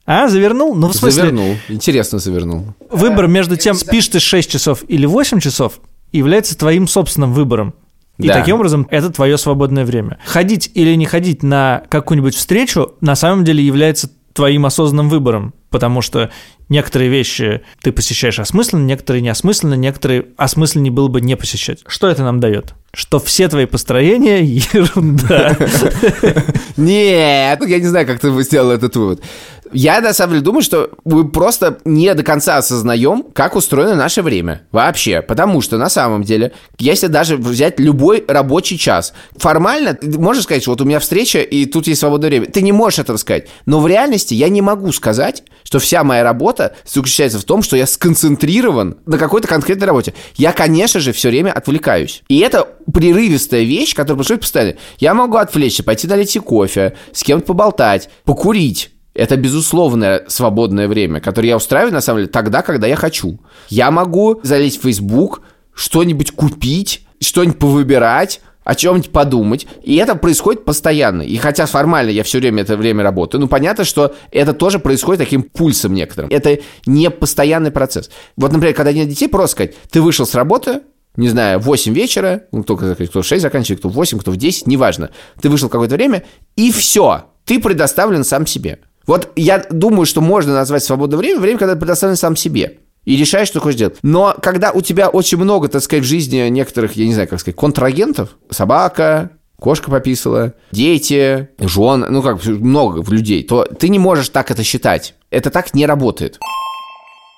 А, 0.07 0.29
завернул? 0.29 0.75
Ну, 0.75 0.89
в 0.89 0.95
смысле... 0.95 1.23
Завернул, 1.23 1.57
интересно 1.69 2.19
завернул. 2.19 2.75
Выбор 2.91 3.27
между 3.27 3.57
тем, 3.57 3.75
спишь 3.75 4.09
ты 4.09 4.21
6 4.21 4.51
часов 4.51 4.85
или 4.87 5.05
8 5.05 5.41
часов, 5.41 5.81
является 6.13 6.57
твоим 6.57 6.87
собственным 6.87 7.33
выбором. 7.33 7.75
И 8.19 8.29
да. 8.29 8.35
таким 8.35 8.57
образом 8.57 8.87
это 8.91 9.11
твое 9.11 9.37
свободное 9.37 9.85
время. 9.85 10.19
Ходить 10.25 10.71
или 10.75 10.95
не 10.95 11.05
ходить 11.05 11.43
на 11.43 11.83
какую-нибудь 11.89 12.35
встречу 12.35 12.95
на 13.01 13.15
самом 13.15 13.45
деле 13.45 13.63
является 13.63 14.11
твоим 14.33 14.65
осознанным 14.65 15.09
выбором, 15.09 15.55
потому 15.77 16.01
что 16.01 16.31
некоторые 16.71 17.11
вещи 17.11 17.61
ты 17.83 17.93
посещаешь 17.93 18.39
осмысленно, 18.39 18.87
некоторые 18.87 19.21
неосмысленно, 19.21 19.75
некоторые 19.75 20.29
осмысленнее 20.39 20.91
было 20.91 21.09
бы 21.09 21.21
не 21.21 21.37
посещать. 21.37 21.81
Что 21.87 22.09
это 22.09 22.23
нам 22.23 22.41
дает? 22.41 22.73
Что 22.95 23.19
все 23.19 23.47
твои 23.47 23.67
построения 23.67 24.43
ерунда. 24.43 25.55
Нет, 26.79 27.61
я 27.69 27.79
не 27.79 27.89
знаю, 27.89 28.07
как 28.07 28.21
ты 28.21 28.43
сделал 28.43 28.71
этот 28.71 28.97
вывод. 28.97 29.23
Я 29.73 30.01
на 30.01 30.13
самом 30.13 30.33
деле 30.33 30.45
думаю, 30.45 30.63
что 30.63 30.91
мы 31.05 31.29
просто 31.29 31.79
не 31.85 32.13
до 32.15 32.23
конца 32.23 32.57
осознаем, 32.57 33.25
как 33.33 33.57
устроено 33.57 33.95
наше 33.95 34.23
время 34.23 34.63
вообще. 34.73 35.23
Потому 35.23 35.61
что 35.61 35.79
на 35.79 35.89
самом 35.89 36.23
деле, 36.23 36.53
если 36.79 37.07
даже 37.07 37.37
взять 37.37 37.79
любой 37.81 38.25
рабочий 38.27 38.79
час, 38.79 39.13
формально 39.37 39.99
можешь 40.03 40.45
сказать, 40.45 40.67
вот 40.67 40.81
у 40.81 40.85
меня 40.85 41.01
встреча, 41.01 41.41
и 41.41 41.67
тут 41.67 41.87
есть 41.87 42.01
свободное 42.01 42.29
время. 42.29 42.47
Ты 42.47 42.63
не 42.63 42.73
можешь 42.73 42.99
этого 42.99 43.17
сказать. 43.17 43.49
Но 43.67 43.81
в 43.81 43.87
реальности 43.87 44.35
я 44.35 44.49
не 44.49 44.63
могу 44.63 44.93
сказать, 44.93 45.43
что 45.65 45.79
вся 45.79 46.05
моя 46.05 46.23
работа 46.23 46.75
заключается 46.85 47.39
в 47.39 47.45
том, 47.45 47.63
что 47.63 47.77
я 47.77 47.87
сконцентрирован 47.87 48.99
на 49.07 49.19
какой-то 49.19 49.49
конкретной 49.49 49.87
работе. 49.87 50.15
Я, 50.37 50.53
конечно 50.53 51.01
же, 51.01 51.13
все 51.13 51.29
время 51.29 51.53
отвлекаюсь. 51.53 52.23
И 52.29 52.39
это 52.39 52.69
прерывистая 52.93 53.63
вещь, 53.63 53.95
которая 53.95 54.17
происходит 54.17 54.43
постоянно. 54.43 54.75
Я 54.99 55.15
могу 55.15 55.37
отвлечься, 55.37 55.83
пойти 55.83 56.07
налить 56.07 56.37
кофе, 56.39 56.95
с 57.13 57.23
кем-то 57.23 57.47
поболтать, 57.47 58.09
покурить 58.25 58.91
это 59.17 59.37
безусловное 59.37 60.25
свободное 60.29 60.89
время, 60.89 61.21
которое 61.21 61.49
я 61.49 61.57
устраиваю, 61.57 61.93
на 61.93 62.01
самом 62.01 62.21
деле, 62.21 62.29
тогда, 62.29 62.63
когда 62.63 62.87
я 62.87 62.97
хочу. 62.97 63.41
Я 63.69 63.91
могу 63.91 64.41
залезть 64.43 64.81
в 64.81 64.83
Facebook, 64.83 65.43
что-нибудь 65.75 66.33
купить, 66.33 67.07
что-нибудь 67.21 67.59
повыбирать, 67.59 68.41
о 68.67 68.75
чем-нибудь 68.75 69.13
подумать. 69.13 69.67
И 69.85 69.95
это 69.95 70.17
происходит 70.17 70.65
постоянно. 70.65 71.23
И 71.23 71.37
хотя 71.37 71.67
формально 71.67 72.11
я 72.11 72.25
все 72.25 72.39
время 72.39 72.63
это 72.63 72.77
время 72.77 73.05
работаю, 73.05 73.41
ну 73.41 73.47
понятно, 73.47 73.85
что 73.85 74.15
это 74.33 74.55
тоже 74.55 74.81
происходит 74.81 75.21
таким 75.21 75.45
пульсом 75.45 75.95
некоторым. 75.95 76.29
Это 76.31 76.59
не 76.85 77.09
постоянный 77.09 77.71
процесс. 77.71 78.11
Вот, 78.37 78.53
например, 78.53 78.75
когда 78.75 78.93
нет 78.93 79.09
детей, 79.09 79.29
просто 79.29 79.53
сказать, 79.53 79.77
ты 79.91 80.03
вышел 80.03 80.27
с 80.27 80.35
работы, 80.35 80.81
не 81.15 81.29
знаю, 81.29 81.61
8 81.61 81.95
вечера, 81.95 82.43
ну, 82.51 82.65
только 82.65 82.95
кто 82.97 83.23
6 83.23 83.41
заканчивает, 83.41 83.79
кто 83.79 83.89
8, 83.89 84.19
кто 84.19 84.33
в 84.33 84.37
10, 84.37 84.67
неважно. 84.67 85.11
Ты 85.41 85.49
вышел 85.49 85.69
какое-то 85.69 85.95
время, 85.95 86.25
и 86.57 86.73
все. 86.73 87.27
Ты 87.45 87.61
предоставлен 87.61 88.25
сам 88.25 88.47
себе. 88.47 88.81
Вот 89.07 89.31
я 89.37 89.65
думаю, 89.71 90.07
что 90.07 90.21
можно 90.21 90.53
назвать 90.55 90.83
свободное 90.85 91.19
время 91.19 91.41
время, 91.41 91.59
когда 91.59 91.75
ты 91.75 91.81
предоставлен 91.81 92.17
сам 92.17 92.37
себе 92.37 92.79
и 93.05 93.17
решаешь, 93.17 93.49
что 93.49 93.61
хочешь 93.61 93.79
делать. 93.79 93.97
Но 94.03 94.35
когда 94.43 94.73
у 94.73 94.81
тебя 94.83 95.09
очень 95.09 95.39
много, 95.39 95.69
так 95.69 95.83
сказать, 95.83 96.05
в 96.05 96.09
жизни 96.09 96.49
некоторых, 96.49 96.97
я 96.97 97.07
не 97.07 97.15
знаю, 97.15 97.29
как 97.29 97.41
сказать, 97.41 97.57
контрагентов, 97.57 98.31
собака, 98.51 99.31
кошка 99.59 99.91
пописала, 99.91 100.55
дети, 100.73 101.49
жен, 101.59 102.05
ну 102.09 102.23
как, 102.23 102.45
много 102.45 103.03
людей, 103.11 103.43
то 103.45 103.65
ты 103.65 103.89
не 103.89 103.99
можешь 103.99 104.29
так 104.29 104.51
это 104.51 104.63
считать. 104.65 105.15
Это 105.31 105.51
так 105.51 105.73
не 105.75 105.87
работает. 105.87 106.39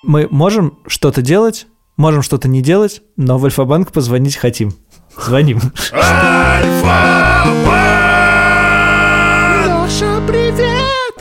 Мы 0.03 0.27
можем 0.31 0.79
что-то 0.87 1.21
делать, 1.23 1.67
можем 1.97 2.23
что-то 2.23 2.49
не 2.49 2.63
делать, 2.63 3.03
но 3.17 3.37
в 3.39 3.45
Альфа-банк 3.45 3.93
позвонить 3.93 4.37
хотим. 4.37 4.73
Звоним. 5.17 5.61
Альфа-банк! 5.93 7.88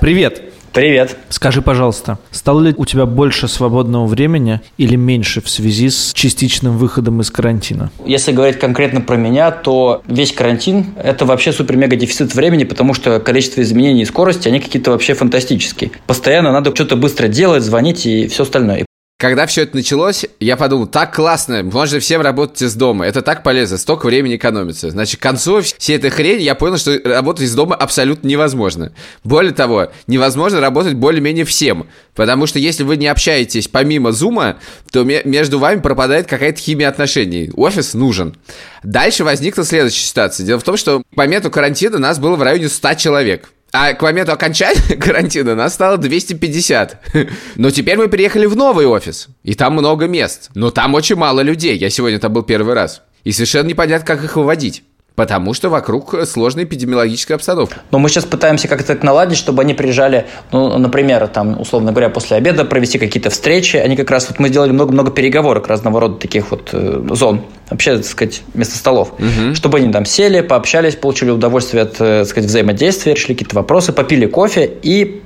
Привет. 0.08 0.42
Привет. 0.72 1.18
Скажи, 1.28 1.62
пожалуйста, 1.62 2.18
стало 2.32 2.62
ли 2.62 2.74
у 2.78 2.86
тебя 2.86 3.06
больше 3.06 3.50
свободного 3.50 4.06
времени 4.06 4.62
или 4.78 4.96
меньше 4.96 5.42
в 5.42 5.50
связи 5.50 5.90
с 5.90 6.14
частичным 6.14 6.78
выходом 6.78 7.20
из 7.20 7.30
карантина? 7.30 7.92
Если 8.06 8.32
говорить 8.32 8.58
конкретно 8.58 9.02
про 9.02 9.18
меня, 9.18 9.52
то 9.52 10.02
весь 10.08 10.32
карантин– 10.32 10.86
это 11.04 11.26
вообще 11.26 11.52
супер-мега 11.52 11.98
дефицит 11.98 12.34
времени, 12.36 12.64
потому 12.64 12.94
что 12.94 13.20
количество 13.20 13.62
изменений 13.62 14.04
и 14.04 14.06
скорости, 14.06 14.48
они 14.48 14.62
какие-то 14.62 14.92
вообще 14.92 15.14
фантастические. 15.14 15.92
Постоянно 16.06 16.54
надо 16.54 16.74
что-то 16.74 16.96
быстро 16.96 17.28
делать, 17.28 17.64
звонить 17.64 18.06
и 18.06 18.28
все 18.28 18.44
остальное. 18.44 18.86
Когда 19.20 19.48
все 19.48 19.64
это 19.64 19.76
началось, 19.76 20.28
я 20.40 20.56
подумал, 20.58 20.86
так 20.86 21.16
классно, 21.16 21.64
можно 21.64 22.00
всем 22.00 22.22
работать 22.22 22.62
из 22.62 22.76
дома. 22.76 23.08
Это 23.08 23.24
так 23.24 23.42
полезно, 23.42 23.80
столько 23.80 24.06
времени 24.06 24.36
экономится. 24.36 24.92
Значит, 24.92 25.20
к 25.20 25.24
концу 25.24 25.62
всей 25.62 25.96
этой 25.96 26.12
хрени 26.12 26.44
я 26.44 26.54
понял, 26.54 26.78
что 26.78 27.02
работать 27.04 27.46
из 27.46 27.56
дома 27.56 27.76
абсолютно 27.76 28.28
невозможно. 28.28 28.94
Более 29.24 29.54
того, 29.54 29.92
невозможно 30.06 30.60
работать 30.60 30.94
более-менее 30.94 31.46
всем. 31.46 31.88
Потому 32.14 32.46
что 32.46 32.60
если 32.60 32.84
вы 32.84 32.96
не 32.98 33.08
общаетесь 33.08 33.68
помимо 33.68 34.12
зума, 34.12 34.60
то 34.92 35.04
между 35.04 35.58
вами 35.58 35.80
пропадает 35.80 36.28
какая-то 36.28 36.60
химия 36.60 36.88
отношений. 36.88 37.50
Офис 37.56 37.96
нужен. 37.96 38.38
Дальше 38.84 39.24
возникла 39.24 39.64
следующая 39.64 40.06
ситуация. 40.06 40.46
Дело 40.46 40.60
в 40.60 40.64
том, 40.64 40.78
что 40.78 41.02
к 41.02 41.18
моменту 41.18 41.50
карантина 41.50 41.98
нас 41.98 42.20
было 42.20 42.36
в 42.36 42.44
районе 42.44 42.70
100 42.70 42.94
человек. 42.94 43.50
А 43.72 43.94
к 43.94 44.02
моменту 44.02 44.32
окончания 44.32 44.96
карантина 45.00 45.56
нас 45.56 45.74
стало 45.74 45.98
250. 45.98 47.28
Но 47.56 47.70
теперь 47.70 47.98
мы 47.98 48.08
переехали 48.08 48.46
в 48.46 48.56
новый 48.56 48.86
офис. 48.86 49.28
И 49.44 49.56
там 49.56 49.74
много 49.74 50.08
мест. 50.08 50.50
Но 50.56 50.72
там 50.72 50.94
очень 50.94 51.16
мало 51.16 51.42
людей. 51.42 51.78
Я 51.78 51.90
сегодня 51.90 52.20
там 52.20 52.34
был 52.34 52.44
первый 52.44 52.76
раз. 52.76 53.02
И 53.24 53.32
совершенно 53.32 53.68
непонятно, 53.68 54.06
как 54.06 54.24
их 54.24 54.36
выводить. 54.38 54.84
Потому 55.18 55.56
что 55.56 55.70
вокруг 55.70 56.14
сложная 56.28 56.66
эпидемиологическая 56.66 57.38
обстановка. 57.38 57.78
Но 57.90 57.98
мы 57.98 58.08
сейчас 58.08 58.26
пытаемся 58.26 58.68
как-то 58.68 58.94
это 58.94 59.04
наладить, 59.04 59.40
чтобы 59.40 59.64
они 59.64 59.74
приезжали, 59.74 60.28
ну, 60.52 60.78
например, 60.78 61.28
там, 61.28 61.60
условно 61.60 61.92
говоря, 61.92 62.10
после 62.10 62.38
обеда 62.38 62.66
провести 62.66 63.00
какие-то 63.00 63.32
встречи. 63.32 63.78
Они 63.78 63.96
как 63.96 64.12
раз, 64.12 64.30
вот 64.30 64.38
мы 64.38 64.50
сделали 64.50 64.72
много-много 64.72 65.10
переговорок 65.10 65.70
разного 65.70 66.00
рода 66.00 66.20
таких 66.20 66.52
вот 66.52 66.70
э, 66.72 67.04
зон, 67.14 67.42
вообще, 67.72 67.96
так 67.96 68.06
сказать, 68.06 68.44
вместо 68.54 68.78
столов. 68.78 69.14
Угу. 69.14 69.56
Чтобы 69.56 69.80
они 69.80 69.92
там 69.92 70.06
сели, 70.06 70.42
пообщались, 70.42 70.96
получили 70.96 71.32
удовольствие 71.32 71.82
от, 71.82 71.96
э, 71.96 72.20
так 72.20 72.28
сказать, 72.28 72.48
взаимодействия, 72.48 73.16
решили 73.16 73.34
какие-то 73.34 73.56
вопросы, 73.56 73.94
попили 73.94 74.28
кофе 74.28 74.72
и 74.84 75.24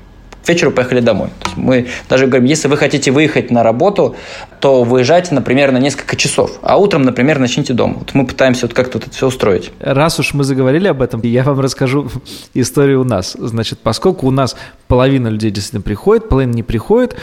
вечеру 0.47 0.71
поехали 0.71 0.99
домой. 0.99 1.29
То 1.39 1.45
есть 1.45 1.57
мы 1.57 1.87
даже 2.09 2.27
говорим, 2.27 2.45
если 2.45 2.67
вы 2.67 2.77
хотите 2.77 3.11
выехать 3.11 3.51
на 3.51 3.63
работу, 3.63 4.15
то 4.59 4.83
выезжайте, 4.83 5.33
например, 5.33 5.71
на 5.71 5.77
несколько 5.77 6.15
часов, 6.15 6.51
а 6.61 6.77
утром, 6.77 7.03
например, 7.03 7.39
начните 7.39 7.73
дома. 7.73 7.95
Вот 7.99 8.13
мы 8.13 8.25
пытаемся 8.25 8.67
вот 8.67 8.73
как-то 8.73 8.97
вот 8.97 9.07
это 9.07 9.15
все 9.15 9.27
устроить. 9.27 9.71
Раз 9.79 10.19
уж 10.19 10.33
мы 10.33 10.43
заговорили 10.43 10.87
об 10.87 11.01
этом, 11.01 11.21
я 11.23 11.43
вам 11.43 11.59
расскажу 11.59 12.09
историю 12.53 13.01
у 13.01 13.05
нас. 13.05 13.35
Значит, 13.37 13.79
поскольку 13.79 14.27
у 14.27 14.31
нас 14.31 14.55
половина 14.87 15.27
людей 15.27 15.51
действительно 15.51 15.81
приходит, 15.81 16.29
половина 16.29 16.53
не 16.53 16.63
приходит, 16.63 17.15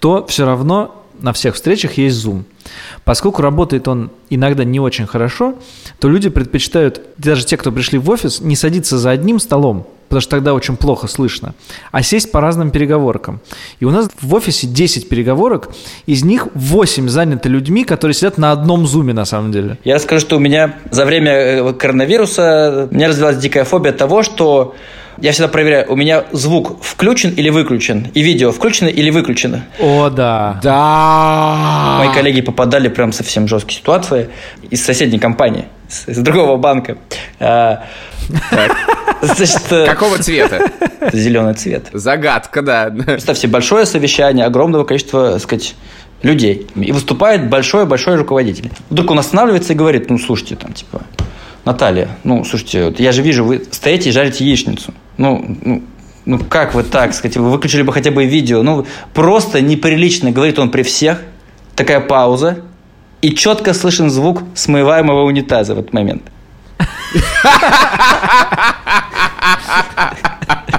то 0.00 0.26
все 0.26 0.44
равно 0.44 1.05
на 1.20 1.32
всех 1.32 1.54
встречах 1.54 1.94
есть 1.94 2.24
Zoom. 2.24 2.44
Поскольку 3.04 3.42
работает 3.42 3.88
он 3.88 4.10
иногда 4.30 4.64
не 4.64 4.80
очень 4.80 5.06
хорошо, 5.06 5.54
то 5.98 6.08
люди 6.08 6.28
предпочитают, 6.28 7.00
даже 7.18 7.44
те, 7.44 7.56
кто 7.56 7.72
пришли 7.72 7.98
в 7.98 8.10
офис, 8.10 8.40
не 8.40 8.56
садиться 8.56 8.98
за 8.98 9.10
одним 9.10 9.38
столом, 9.38 9.86
потому 10.08 10.20
что 10.20 10.30
тогда 10.30 10.54
очень 10.54 10.76
плохо 10.76 11.06
слышно, 11.06 11.54
а 11.92 12.02
сесть 12.02 12.32
по 12.32 12.40
разным 12.40 12.70
переговоркам. 12.70 13.40
И 13.80 13.84
у 13.84 13.90
нас 13.90 14.08
в 14.20 14.34
офисе 14.34 14.66
10 14.66 15.08
переговорок, 15.08 15.68
из 16.06 16.24
них 16.24 16.48
8 16.54 17.08
заняты 17.08 17.48
людьми, 17.48 17.84
которые 17.84 18.14
сидят 18.14 18.38
на 18.38 18.52
одном 18.52 18.86
зуме 18.86 19.12
на 19.12 19.24
самом 19.24 19.52
деле. 19.52 19.78
Я 19.84 19.96
расскажу, 19.96 20.20
что 20.20 20.36
у 20.36 20.40
меня 20.40 20.76
за 20.90 21.04
время 21.04 21.32
э, 21.32 21.72
коронавируса 21.74 22.88
у 22.90 22.94
меня 22.94 23.08
развилась 23.08 23.36
дикая 23.38 23.64
фобия 23.64 23.92
того, 23.92 24.22
что 24.22 24.74
я 25.18 25.32
всегда 25.32 25.48
проверяю, 25.48 25.90
у 25.90 25.96
меня 25.96 26.24
звук 26.32 26.82
включен 26.82 27.30
или 27.30 27.48
выключен, 27.50 28.08
и 28.14 28.22
видео 28.22 28.52
включено 28.52 28.88
или 28.88 29.10
выключено. 29.10 29.64
О, 29.78 30.10
да. 30.10 30.60
Да. 30.62 31.96
Мои 31.98 32.12
коллеги 32.14 32.40
попадали 32.40 32.88
прям 32.88 33.12
совсем 33.12 33.48
жесткие 33.48 33.78
ситуации 33.78 34.28
из 34.70 34.84
соседней 34.84 35.18
компании, 35.18 35.66
из 36.06 36.18
другого 36.18 36.56
банка. 36.56 36.98
А, 37.40 37.84
Значит, 39.22 39.62
э, 39.70 39.86
Какого 39.86 40.18
цвета? 40.18 40.70
Зеленый 41.12 41.54
цвет. 41.54 41.86
Загадка, 41.92 42.62
да. 42.62 42.90
Представьте, 42.90 43.48
большое 43.48 43.86
совещание 43.86 44.44
огромного 44.44 44.84
количества, 44.84 45.32
так 45.32 45.42
сказать, 45.42 45.74
людей. 46.22 46.66
И 46.74 46.92
выступает 46.92 47.48
большой-большой 47.48 48.16
руководитель. 48.16 48.70
Вдруг 48.90 49.10
он 49.10 49.18
останавливается 49.18 49.72
и 49.72 49.76
говорит, 49.76 50.10
ну, 50.10 50.18
слушайте, 50.18 50.56
там, 50.56 50.72
типа, 50.72 51.02
Наталья, 51.64 52.08
ну, 52.24 52.44
слушайте, 52.44 52.86
вот 52.86 53.00
я 53.00 53.12
же 53.12 53.22
вижу, 53.22 53.44
вы 53.44 53.62
стоите 53.70 54.10
и 54.10 54.12
жарите 54.12 54.44
яичницу. 54.44 54.92
Ну, 55.16 55.56
ну, 55.62 55.82
ну 56.24 56.38
как 56.38 56.74
вы 56.74 56.82
так, 56.82 57.14
сказать, 57.14 57.36
вы 57.36 57.50
выключили 57.50 57.82
бы 57.82 57.92
хотя 57.92 58.10
бы 58.10 58.24
видео. 58.24 58.62
Ну, 58.62 58.86
просто 59.14 59.60
неприлично, 59.60 60.30
говорит 60.30 60.58
он 60.58 60.70
при 60.70 60.82
всех. 60.82 61.22
Такая 61.74 62.00
пауза. 62.00 62.64
И 63.22 63.34
четко 63.34 63.74
слышен 63.74 64.10
звук 64.10 64.42
смываемого 64.54 65.22
унитаза 65.22 65.74
в 65.74 65.78
этот 65.78 65.92
момент. 65.92 66.22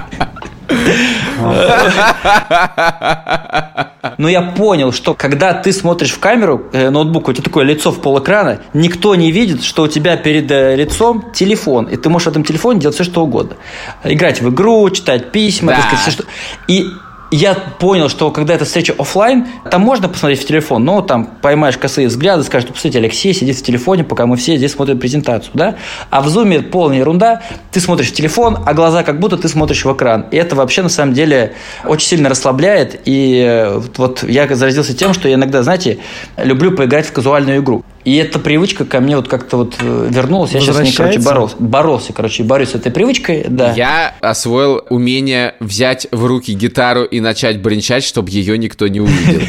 Но 4.18 4.28
я 4.28 4.42
понял, 4.42 4.92
что 4.92 5.14
когда 5.14 5.54
ты 5.54 5.72
смотришь 5.72 6.10
в 6.12 6.18
камеру 6.18 6.66
э, 6.72 6.90
ноутбука, 6.90 7.30
у 7.30 7.32
тебя 7.32 7.44
такое 7.44 7.64
лицо 7.64 7.90
в 7.90 8.00
полэкрана, 8.00 8.60
никто 8.74 9.14
не 9.14 9.32
видит, 9.32 9.62
что 9.62 9.82
у 9.84 9.88
тебя 9.88 10.16
перед 10.16 10.50
э, 10.50 10.76
лицом 10.76 11.32
телефон, 11.32 11.86
и 11.86 11.96
ты 11.96 12.08
можешь 12.08 12.26
в 12.26 12.30
этом 12.30 12.44
телефоне 12.44 12.80
делать 12.80 12.94
все, 12.94 13.04
что 13.04 13.22
угодно. 13.22 13.56
Играть 14.04 14.40
в 14.40 14.50
игру, 14.50 14.88
читать 14.90 15.32
письма, 15.32 15.72
да. 15.72 15.78
так 15.78 15.86
сказать, 15.86 16.02
все, 16.02 16.10
что... 16.10 16.24
И 16.68 16.86
я 17.30 17.54
понял, 17.54 18.08
что 18.08 18.30
когда 18.30 18.54
эта 18.54 18.64
встреча 18.64 18.94
офлайн, 18.98 19.46
там 19.70 19.82
можно 19.82 20.08
посмотреть 20.08 20.42
в 20.42 20.46
телефон, 20.46 20.84
но 20.84 21.02
там 21.02 21.26
поймаешь 21.42 21.76
косые 21.76 22.08
взгляды, 22.08 22.42
скажешь, 22.42 22.68
посмотрите, 22.68 22.98
Алексей 22.98 23.34
сидит 23.34 23.56
в 23.56 23.62
телефоне, 23.62 24.04
пока 24.04 24.26
мы 24.26 24.36
все 24.36 24.56
здесь 24.56 24.72
смотрим 24.72 24.98
презентацию, 24.98 25.50
да? 25.54 25.76
А 26.10 26.22
в 26.22 26.28
зуме 26.28 26.60
полная 26.60 26.98
ерунда, 26.98 27.42
ты 27.70 27.80
смотришь 27.80 28.08
в 28.08 28.14
телефон, 28.14 28.58
а 28.64 28.74
глаза 28.74 29.02
как 29.02 29.20
будто 29.20 29.36
ты 29.36 29.48
смотришь 29.48 29.84
в 29.84 29.92
экран. 29.92 30.26
И 30.30 30.36
это 30.36 30.56
вообще 30.56 30.82
на 30.82 30.88
самом 30.88 31.14
деле 31.14 31.54
очень 31.84 32.08
сильно 32.08 32.28
расслабляет. 32.28 33.00
И 33.04 33.44
э, 33.46 33.80
вот 33.96 34.22
я 34.22 34.46
заразился 34.54 34.96
тем, 34.96 35.12
что 35.12 35.28
я 35.28 35.34
иногда, 35.34 35.62
знаете, 35.62 35.98
люблю 36.36 36.72
поиграть 36.72 37.06
в 37.06 37.12
казуальную 37.12 37.58
игру. 37.58 37.84
И 38.08 38.16
эта 38.16 38.38
привычка 38.38 38.86
ко 38.86 39.00
мне 39.00 39.16
вот 39.16 39.28
как-то 39.28 39.58
вот 39.58 39.74
э, 39.80 40.08
вернулась. 40.10 40.52
Я 40.52 40.60
сейчас 40.60 40.78
с 40.78 40.80
ней, 40.80 40.94
короче, 40.94 41.18
боролся. 41.18 41.56
Боролся, 41.58 42.12
короче, 42.14 42.42
борюсь 42.42 42.70
с 42.70 42.74
этой 42.74 42.90
привычкой, 42.90 43.44
да. 43.46 43.74
Я 43.74 44.14
освоил 44.22 44.82
умение 44.88 45.56
взять 45.60 46.08
в 46.10 46.24
руки 46.24 46.54
гитару 46.54 47.04
и 47.04 47.20
начать 47.20 47.60
бренчать, 47.60 48.04
чтобы 48.04 48.30
ее 48.30 48.56
никто 48.56 48.88
не 48.88 49.02
увидел. 49.02 49.42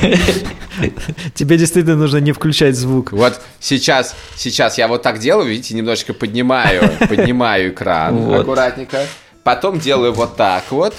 Тебе 1.36 1.58
действительно 1.58 1.95
нужно 1.95 2.17
не 2.17 2.34
включать 2.34 2.76
звук. 2.76 3.13
Вот 3.13 3.39
сейчас, 3.62 4.13
сейчас 4.36 4.78
я 4.78 4.89
вот 4.89 5.04
так 5.04 5.19
делаю, 5.19 5.48
видите, 5.48 5.74
немножечко 5.74 6.13
поднимаю, 6.13 6.91
поднимаю 7.00 7.69
экран 7.69 8.34
аккуратненько. 8.34 9.06
Потом 9.45 9.80
делаю 9.80 10.12
вот 10.12 10.36
так 10.36 10.65
вот, 10.72 10.95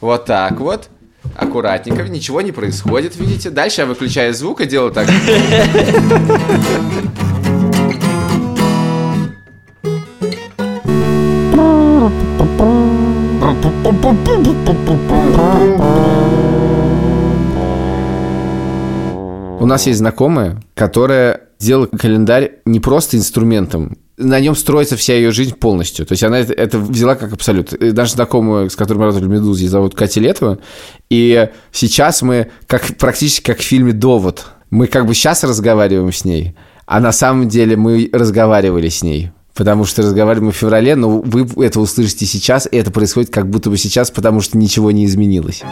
вот 0.00 0.24
так 0.24 0.58
вот 0.58 0.88
аккуратненько, 1.36 2.02
ничего 2.04 2.40
не 2.40 2.52
происходит, 2.52 3.16
видите? 3.16 3.50
Дальше 3.50 3.82
я 3.82 3.86
выключаю 3.86 4.34
звук 4.34 4.60
и 4.60 4.66
делаю 4.66 4.92
так. 4.92 5.08
У 19.60 19.66
нас 19.66 19.86
есть 19.86 19.98
знакомая, 19.98 20.62
которая 20.74 21.40
делала 21.58 21.86
календарь 21.86 22.58
не 22.66 22.80
просто 22.80 23.16
инструментом, 23.16 23.96
на 24.16 24.40
нем 24.40 24.54
строится 24.54 24.96
вся 24.96 25.14
ее 25.14 25.32
жизнь 25.32 25.54
полностью. 25.54 26.06
То 26.06 26.12
есть 26.12 26.22
она 26.22 26.38
это, 26.38 26.52
это 26.52 26.78
взяла 26.78 27.14
как 27.16 27.32
абсолют. 27.32 27.72
И 27.72 27.92
наша 27.92 28.12
знакомая, 28.12 28.68
с 28.68 28.76
которой 28.76 28.98
мы 28.98 29.04
работали 29.06 29.24
в 29.26 29.28
«Медузе», 29.30 29.68
зовут 29.68 29.94
Катя 29.94 30.20
Летова. 30.20 30.58
И 31.10 31.48
сейчас 31.72 32.22
мы 32.22 32.48
как, 32.66 32.96
практически 32.96 33.44
как 33.44 33.58
в 33.58 33.62
фильме 33.62 33.92
«Довод». 33.92 34.46
Мы 34.70 34.86
как 34.86 35.06
бы 35.06 35.14
сейчас 35.14 35.44
разговариваем 35.44 36.12
с 36.12 36.24
ней, 36.24 36.56
а 36.86 36.98
на 36.98 37.12
самом 37.12 37.48
деле 37.48 37.76
мы 37.76 38.08
разговаривали 38.12 38.88
с 38.88 39.02
ней. 39.02 39.30
Потому 39.54 39.84
что 39.84 40.02
разговаривали 40.02 40.46
мы 40.46 40.52
в 40.52 40.56
феврале, 40.56 40.96
но 40.96 41.20
вы 41.20 41.46
это 41.64 41.78
услышите 41.78 42.26
сейчас, 42.26 42.66
и 42.70 42.76
это 42.76 42.90
происходит 42.90 43.30
как 43.30 43.48
будто 43.48 43.70
бы 43.70 43.76
сейчас, 43.76 44.10
потому 44.10 44.40
что 44.40 44.58
ничего 44.58 44.90
не 44.90 45.04
изменилось. 45.04 45.62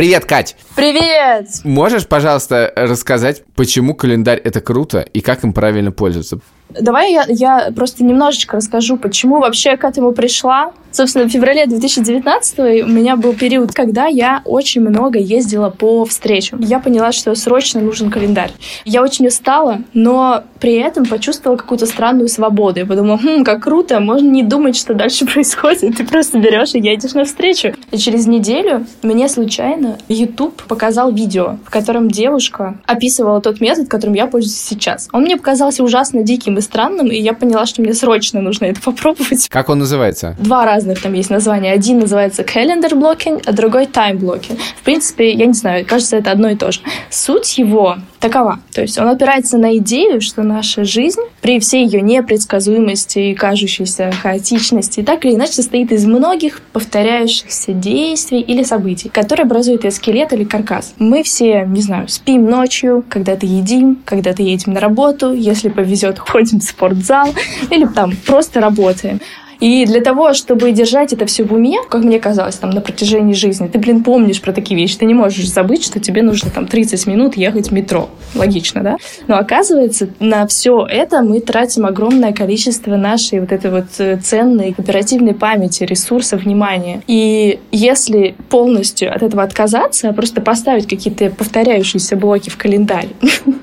Привет, 0.00 0.24
Кать! 0.24 0.56
Привет! 0.76 1.46
Можешь, 1.62 2.06
пожалуйста, 2.06 2.72
рассказать, 2.74 3.42
почему 3.54 3.94
календарь 3.94 4.38
это 4.38 4.62
круто 4.62 5.00
и 5.00 5.20
как 5.20 5.44
им 5.44 5.52
правильно 5.52 5.92
пользоваться? 5.92 6.40
Давай 6.78 7.12
я, 7.12 7.24
я 7.28 7.72
просто 7.74 8.04
немножечко 8.04 8.56
расскажу, 8.56 8.96
почему 8.96 9.40
вообще 9.40 9.76
к 9.76 9.84
этому 9.84 10.12
пришла. 10.12 10.72
Собственно, 10.92 11.26
в 11.26 11.30
феврале 11.30 11.66
2019 11.66 12.58
у 12.84 12.88
меня 12.88 13.16
был 13.16 13.32
период, 13.32 13.72
когда 13.72 14.06
я 14.06 14.42
очень 14.44 14.80
много 14.80 15.18
ездила 15.18 15.70
по 15.70 16.04
встречам. 16.04 16.60
Я 16.60 16.80
поняла, 16.80 17.12
что 17.12 17.34
срочно 17.36 17.80
нужен 17.80 18.10
календарь. 18.10 18.50
Я 18.84 19.02
очень 19.02 19.28
устала, 19.28 19.82
но 19.94 20.42
при 20.58 20.74
этом 20.74 21.06
почувствовала 21.06 21.56
какую-то 21.56 21.86
странную 21.86 22.28
свободу. 22.28 22.80
Я 22.80 22.86
подумала, 22.86 23.18
хм, 23.18 23.44
как 23.44 23.62
круто, 23.62 24.00
можно 24.00 24.28
не 24.28 24.42
думать, 24.42 24.76
что 24.76 24.94
дальше 24.94 25.26
происходит. 25.32 25.96
Ты 25.96 26.04
просто 26.04 26.38
берешь 26.38 26.74
и 26.74 26.80
едешь 26.80 27.14
на 27.14 27.24
встречу. 27.24 27.74
И 27.92 27.98
через 27.98 28.26
неделю 28.26 28.84
мне 29.02 29.28
случайно 29.28 29.96
YouTube 30.08 30.60
показал 30.64 31.12
видео, 31.12 31.58
в 31.64 31.70
котором 31.70 32.10
девушка 32.10 32.78
описывала 32.86 33.40
тот 33.40 33.60
метод, 33.60 33.88
которым 33.88 34.14
я 34.14 34.26
пользуюсь 34.26 34.60
сейчас. 34.60 35.08
Он 35.12 35.22
мне 35.22 35.36
показался 35.36 35.84
ужасно 35.84 36.22
диким 36.22 36.58
и 36.60 36.62
странным, 36.62 37.08
и 37.08 37.16
я 37.16 37.32
поняла, 37.32 37.66
что 37.66 37.82
мне 37.82 37.94
срочно 37.94 38.40
нужно 38.40 38.66
это 38.66 38.80
попробовать. 38.80 39.48
Как 39.48 39.68
он 39.68 39.80
называется? 39.80 40.36
Два 40.38 40.64
разных 40.64 41.02
там 41.02 41.14
есть 41.14 41.30
названия. 41.30 41.72
Один 41.72 41.98
называется 41.98 42.42
calendar 42.42 42.92
blocking, 42.92 43.42
а 43.44 43.52
другой 43.52 43.84
time 43.84 44.18
blocking. 44.18 44.58
В 44.78 44.82
принципе, 44.84 45.32
я 45.32 45.46
не 45.46 45.54
знаю, 45.54 45.84
кажется, 45.86 46.16
это 46.16 46.30
одно 46.30 46.50
и 46.50 46.56
то 46.56 46.70
же. 46.70 46.80
Суть 47.10 47.58
его 47.58 47.96
такова. 48.20 48.60
То 48.72 48.82
есть 48.82 48.98
он 48.98 49.08
опирается 49.08 49.58
на 49.58 49.76
идею, 49.78 50.20
что 50.20 50.42
наша 50.42 50.84
жизнь 50.84 51.20
при 51.40 51.58
всей 51.58 51.86
ее 51.86 52.02
непредсказуемости 52.02 53.18
и 53.18 53.34
кажущейся 53.34 54.12
хаотичности 54.12 55.02
так 55.02 55.24
или 55.24 55.34
иначе 55.34 55.54
состоит 55.54 55.90
из 55.90 56.04
многих 56.04 56.60
повторяющихся 56.72 57.72
действий 57.72 58.40
или 58.40 58.62
событий, 58.62 59.08
которые 59.08 59.44
образуют 59.44 59.84
ее 59.84 59.90
скелет 59.90 60.32
или 60.32 60.44
каркас. 60.44 60.94
Мы 60.98 61.22
все, 61.22 61.64
не 61.66 61.80
знаю, 61.80 62.08
спим 62.08 62.44
ночью, 62.44 63.04
когда-то 63.08 63.46
едим, 63.46 63.98
когда-то 64.04 64.42
едем 64.42 64.74
на 64.74 64.80
работу, 64.80 65.32
если 65.32 65.70
повезет, 65.70 66.18
ходим 66.18 66.49
в 66.58 66.62
спортзал 66.62 67.34
или 67.70 67.86
там 67.86 68.16
просто 68.26 68.60
работаем. 68.60 69.20
И 69.60 69.84
для 69.84 70.00
того, 70.00 70.32
чтобы 70.32 70.72
держать 70.72 71.12
это 71.12 71.26
все 71.26 71.44
в 71.44 71.52
уме, 71.52 71.78
как 71.88 72.02
мне 72.02 72.18
казалось, 72.18 72.56
там, 72.56 72.70
на 72.70 72.80
протяжении 72.80 73.34
жизни, 73.34 73.68
ты, 73.68 73.78
блин, 73.78 74.02
помнишь 74.02 74.40
про 74.40 74.52
такие 74.52 74.80
вещи, 74.80 74.96
ты 74.96 75.04
не 75.04 75.14
можешь 75.14 75.48
забыть, 75.48 75.84
что 75.84 76.00
тебе 76.00 76.22
нужно 76.22 76.50
там 76.50 76.66
30 76.66 77.06
минут 77.06 77.36
ехать 77.36 77.68
в 77.68 77.72
метро. 77.72 78.08
Логично, 78.34 78.82
да? 78.82 78.96
Но 79.26 79.36
оказывается, 79.36 80.08
на 80.18 80.46
все 80.46 80.86
это 80.86 81.20
мы 81.22 81.40
тратим 81.40 81.84
огромное 81.84 82.32
количество 82.32 82.96
нашей 82.96 83.40
вот 83.40 83.52
этой 83.52 83.70
вот 83.70 83.86
э, 83.98 84.16
ценной 84.18 84.74
оперативной 84.76 85.34
памяти, 85.34 85.84
ресурсов, 85.84 86.42
внимания. 86.42 87.02
И 87.06 87.60
если 87.70 88.34
полностью 88.48 89.14
от 89.14 89.22
этого 89.22 89.42
отказаться, 89.42 90.08
а 90.08 90.12
просто 90.12 90.40
поставить 90.40 90.88
какие-то 90.88 91.30
повторяющиеся 91.30 92.16
блоки 92.16 92.48
в 92.48 92.56
календарь, 92.56 93.08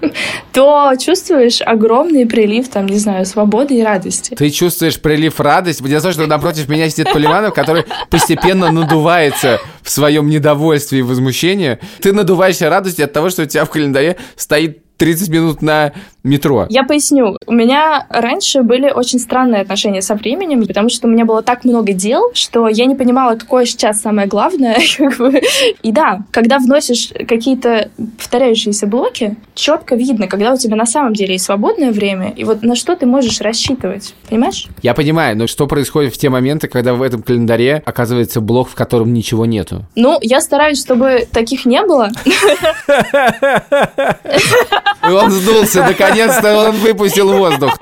то 0.54 0.94
чувствуешь 1.00 1.62
огромный 1.62 2.26
прилив, 2.26 2.68
там, 2.68 2.86
не 2.86 2.98
знаю, 2.98 3.26
свободы 3.26 3.76
и 3.76 3.84
радости. 3.84 4.36
Ты 4.36 4.50
чувствуешь 4.50 5.00
прилив 5.00 5.40
радости. 5.40 5.87
В 5.96 6.02
том, 6.02 6.12
что 6.12 6.28
напротив 6.28 6.70
меня 6.70 6.90
сидит 6.90 7.12
Поливанов, 7.12 7.54
который 7.54 7.86
постепенно 8.10 8.72
надувается 8.72 9.60
в 9.82 9.90
своем 9.90 10.30
недовольстве 10.30 11.00
и 11.00 11.02
возмущении. 11.02 11.80
Ты 12.02 12.14
надуваешься 12.14 12.70
радостью 12.70 13.06
от 13.06 13.14
того, 13.14 13.30
что 13.30 13.44
у 13.44 13.46
тебя 13.46 13.66
в 13.66 13.70
календаре 13.70 14.18
стоит 14.36 14.82
30 14.98 15.30
минут 15.30 15.62
на 15.62 15.94
метро. 16.28 16.68
Я 16.70 16.84
поясню. 16.84 17.38
У 17.46 17.54
меня 17.54 18.06
раньше 18.10 18.62
были 18.62 18.92
очень 18.92 19.20
странные 19.20 19.62
отношения 19.62 20.02
со 20.02 20.16
временем, 20.16 20.66
потому 20.66 20.90
что 20.90 21.08
у 21.08 21.10
меня 21.10 21.26
было 21.26 21.42
так 21.42 21.66
много 21.66 21.94
дел, 21.94 22.32
что 22.34 22.68
я 22.68 22.86
не 22.86 22.96
понимала, 22.96 23.36
какое 23.36 23.66
сейчас 23.66 24.02
самое 24.02 24.28
главное. 24.28 24.78
И 25.82 25.92
да, 25.92 26.20
когда 26.32 26.60
вносишь 26.60 27.10
какие-то 27.28 27.90
повторяющиеся 28.18 28.88
блоки, 28.88 29.36
четко 29.56 29.96
видно, 29.96 30.28
когда 30.28 30.54
у 30.54 30.58
тебя 30.58 30.76
на 30.76 30.86
самом 30.86 31.14
деле 31.14 31.34
есть 31.34 31.46
свободное 31.46 31.92
время, 31.92 32.34
и 32.36 32.44
вот 32.44 32.64
на 32.64 32.76
что 32.76 32.96
ты 32.96 33.06
можешь 33.06 33.42
рассчитывать. 33.42 34.14
Понимаешь? 34.30 34.68
Я 34.82 34.94
понимаю, 34.94 35.38
но 35.38 35.48
что 35.48 35.68
происходит 35.68 36.14
в 36.14 36.18
те 36.18 36.30
моменты, 36.30 36.68
когда 36.68 36.94
в 36.94 37.02
этом 37.02 37.24
календаре 37.24 37.82
оказывается 37.86 38.42
блок, 38.42 38.70
в 38.70 38.76
котором 38.76 39.14
ничего 39.14 39.46
нету? 39.46 39.86
Ну, 39.96 40.18
я 40.22 40.42
стараюсь, 40.42 40.80
чтобы 40.80 41.28
таких 41.32 41.66
не 41.66 41.82
было. 41.84 42.10
И 45.08 45.12
он 45.12 45.32
сдулся, 45.32 45.84
наконец-то 46.18 46.58
он 46.58 46.76
выпустил 46.78 47.32
воздух. 47.34 47.78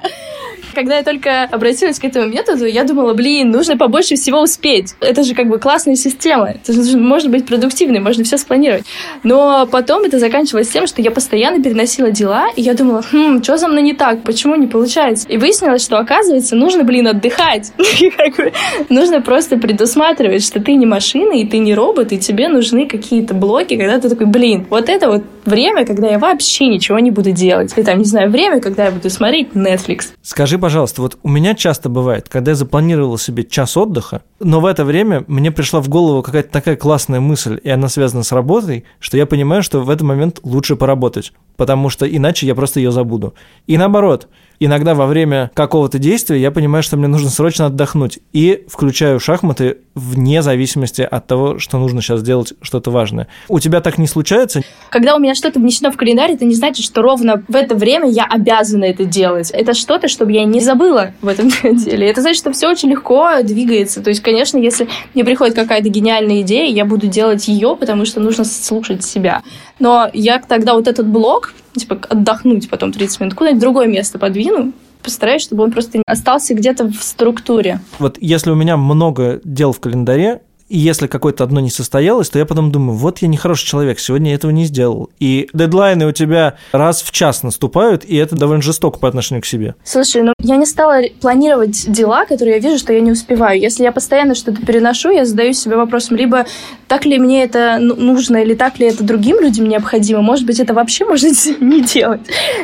Когда 0.75 0.97
я 0.97 1.03
только 1.03 1.43
обратилась 1.43 1.99
к 1.99 2.03
этому 2.03 2.27
методу, 2.27 2.65
я 2.65 2.83
думала, 2.83 3.13
блин, 3.13 3.49
нужно 3.49 3.77
побольше 3.77 4.15
всего 4.15 4.41
успеть. 4.41 4.93
Это 4.99 5.23
же 5.23 5.33
как 5.33 5.47
бы 5.47 5.57
классная 5.57 5.95
система. 5.95 6.49
Это 6.49 6.73
же 6.73 6.97
можно 6.97 7.29
быть 7.29 7.45
продуктивной, 7.45 7.99
можно 7.99 8.23
все 8.23 8.38
спланировать. 8.38 8.85
Но 9.23 9.67
потом 9.71 10.03
это 10.03 10.19
заканчивалось 10.19 10.67
тем, 10.67 10.85
что 10.85 11.01
я 11.01 11.11
постоянно 11.11 11.63
переносила 11.63 12.11
дела, 12.11 12.47
и 12.55 12.61
я 12.61 12.73
думала, 12.73 13.03
хм, 13.09 13.41
что 13.41 13.57
за 13.57 13.67
мной 13.67 13.81
не 13.83 13.93
так, 13.93 14.23
почему 14.23 14.55
не 14.55 14.67
получается? 14.67 15.27
И 15.29 15.38
выяснилось, 15.38 15.83
что, 15.83 15.97
оказывается, 15.97 16.55
нужно, 16.55 16.83
блин, 16.83 17.07
отдыхать. 17.07 17.71
Нужно 18.89 19.21
просто 19.21 19.57
предусматривать, 19.57 20.43
что 20.43 20.59
ты 20.59 20.73
не 20.75 20.85
машина, 20.85 21.33
и 21.33 21.45
ты 21.45 21.59
не 21.59 21.73
робот, 21.73 22.11
и 22.11 22.17
тебе 22.17 22.49
нужны 22.49 22.88
какие-то 22.88 23.33
блоки, 23.33 23.77
когда 23.77 23.99
ты 23.99 24.09
такой, 24.09 24.25
блин, 24.25 24.65
вот 24.69 24.89
это 24.89 25.09
вот 25.09 25.23
время, 25.45 25.85
когда 25.85 26.07
я 26.07 26.19
вообще 26.19 26.67
ничего 26.67 26.99
не 26.99 27.11
буду 27.11 27.31
делать. 27.31 27.73
И 27.75 27.83
там, 27.83 27.99
не 27.99 28.05
знаю, 28.05 28.29
время, 28.29 28.59
когда 28.59 28.85
я 28.85 28.91
буду 28.91 29.09
смотреть 29.09 29.49
Netflix. 29.53 30.09
Скажи, 30.21 30.57
пожалуйста, 30.65 31.04
вот 31.04 31.19
у 31.21 31.30
меня 31.30 31.54
часто 31.54 31.89
бывает, 31.89 32.28
когда 32.28 32.49
я 32.49 32.56
запланировал 32.56 33.19
себе 33.19 33.43
час 33.43 33.78
отдыха, 33.78 34.23
но 34.39 34.60
в 34.60 34.65
это 34.65 34.84
время 34.84 35.23
мне 35.28 35.51
пришла 35.51 35.80
в 35.80 35.89
голову 35.89 36.23
какая-то 36.23 36.49
такая 36.49 36.75
классная 36.75 37.19
мысль, 37.19 37.60
и 37.63 37.69
она 37.69 37.88
связана 37.88 38.23
с 38.23 38.32
работой, 38.32 38.84
что 38.99 39.15
я 39.15 39.28
понимаю, 39.28 39.62
что 39.62 39.82
в 39.82 39.91
этот 39.91 40.01
момент 40.01 40.39
лучше 40.41 40.75
поработать, 40.75 41.34
потому 41.56 41.89
что 41.89 42.08
иначе 42.08 42.47
я 42.47 42.56
просто 42.56 42.80
ее 42.80 42.91
забуду. 42.91 43.36
И 43.67 43.78
наоборот, 43.78 44.28
иногда 44.59 44.93
во 44.93 45.05
время 45.05 45.51
какого-то 45.53 45.99
действия 45.99 46.39
я 46.39 46.51
понимаю, 46.51 46.83
что 46.83 46.97
мне 46.97 47.07
нужно 47.07 47.29
срочно 47.29 47.67
отдохнуть, 47.67 48.19
и 48.33 48.65
включаю 48.67 49.19
шахматы 49.19 49.77
вне 49.95 50.41
зависимости 50.41 51.01
от 51.01 51.27
того, 51.27 51.57
что 51.59 51.77
нужно 51.77 52.01
сейчас 52.01 52.19
сделать 52.19 52.53
что-то 52.61 52.91
важное. 52.91 53.27
У 53.47 53.59
тебя 53.59 53.81
так 53.81 53.97
не 53.97 54.07
случается? 54.07 54.61
Когда 54.89 55.15
у 55.15 55.19
меня 55.19 55.35
что-то 55.35 55.59
внесено 55.59 55.91
в 55.91 55.97
календарь, 55.97 56.33
это 56.33 56.45
не 56.45 56.55
значит, 56.55 56.85
что 56.85 57.01
ровно 57.01 57.43
в 57.47 57.55
это 57.55 57.75
время 57.75 58.09
я 58.09 58.25
обязана 58.25 58.85
это 58.85 59.05
делать. 59.05 59.51
Это 59.51 59.73
что-то, 59.73 60.07
чтобы 60.07 60.33
я 60.33 60.43
не 60.45 60.59
забыла 60.59 61.13
в 61.21 61.27
этом 61.27 61.49
деле. 61.77 62.09
Это 62.09 62.21
значит, 62.21 62.39
что 62.39 62.51
все 62.51 62.69
очень 62.69 62.89
легко 62.89 63.41
двигается. 63.41 64.01
То 64.01 64.09
есть, 64.09 64.21
конечно, 64.21 64.57
если 64.57 64.87
мне 65.13 65.23
приходит 65.23 65.55
какая-то 65.55 65.89
гениальная 65.89 66.41
идея, 66.41 66.69
я 66.69 66.85
буду 66.85 67.07
делать 67.07 67.47
ее, 67.47 67.75
потому 67.79 68.05
что 68.05 68.19
нужно 68.19 68.43
слушать 68.43 69.03
себя. 69.03 69.43
Но 69.79 70.09
я 70.13 70.39
тогда 70.39 70.73
вот 70.73 70.87
этот 70.87 71.07
блок, 71.07 71.53
типа 71.79 71.99
отдохнуть 72.09 72.69
потом 72.69 72.91
30 72.91 73.19
минут, 73.19 73.33
куда-нибудь 73.35 73.61
другое 73.61 73.88
место 73.88 74.19
подвину, 74.19 74.73
постараюсь, 75.03 75.43
чтобы 75.43 75.63
он 75.63 75.71
просто 75.71 76.01
остался 76.07 76.53
где-то 76.53 76.88
в 76.88 77.03
структуре. 77.03 77.79
Вот 77.99 78.17
если 78.19 78.49
у 78.49 78.55
меня 78.55 78.77
много 78.77 79.39
дел 79.43 79.71
в 79.71 79.79
календаре, 79.79 80.41
и 80.67 80.80
если 80.80 81.06
какое-то 81.06 81.43
одно 81.43 81.60
не 81.60 81.69
состоялось, 81.69 82.30
то 82.30 82.39
я 82.39 82.45
потом 82.45 82.71
думаю, 82.71 82.97
вот 82.97 83.19
я 83.19 83.28
нехороший 83.28 83.67
человек, 83.67 83.99
сегодня 83.99 84.32
я 84.32 84.36
этого 84.36 84.49
не 84.49 84.65
сделал. 84.65 85.12
И 85.19 85.47
дедлайны 85.54 86.08
у 86.08 86.12
тебя 86.12 86.56
раз 86.71 87.04
в 87.04 87.12
час 87.12 87.43
наступают, 87.43 88.04
и 88.04 88.15
это 88.15 88.36
довольно 88.36 88.63
жестоко 88.63 88.97
по 88.99 89.08
отношению 89.08 89.43
к 89.43 89.45
себе. 89.45 89.75
Слушай, 89.84 90.23
ну 90.23 90.34
я 90.39 90.56
не 90.56 90.65
стала 90.65 91.01
планировать 91.21 91.91
дела, 91.91 92.25
которые 92.25 92.56
я 92.56 92.60
вижу, 92.60 92.80
что 92.80 92.93
я 92.93 93.01
не 93.01 93.12
успеваю. 93.12 93.60
Если 93.60 93.84
я 93.84 93.91
постоянно 93.91 94.34
что-то 94.34 94.65
переношу, 94.65 95.12
я 95.12 95.25
задаю 95.25 95.54
себе 95.54 95.75
вопросом, 95.75 96.17
либо 96.17 96.45
так 96.88 97.06
ли 97.06 97.19
мне 97.19 97.43
это 97.43 97.78
нужно, 97.80 98.38
или 98.38 98.56
так 98.56 98.80
ли 98.80 98.88
это 98.88 99.04
другим 99.04 99.39
людям 99.39 99.67
необходимо. 99.67 100.21
Может 100.21 100.47
быть, 100.47 100.60
это 100.60 100.73
вообще 100.73 101.06
можно 101.06 101.28
не 101.60 101.82
делать. 101.82 102.21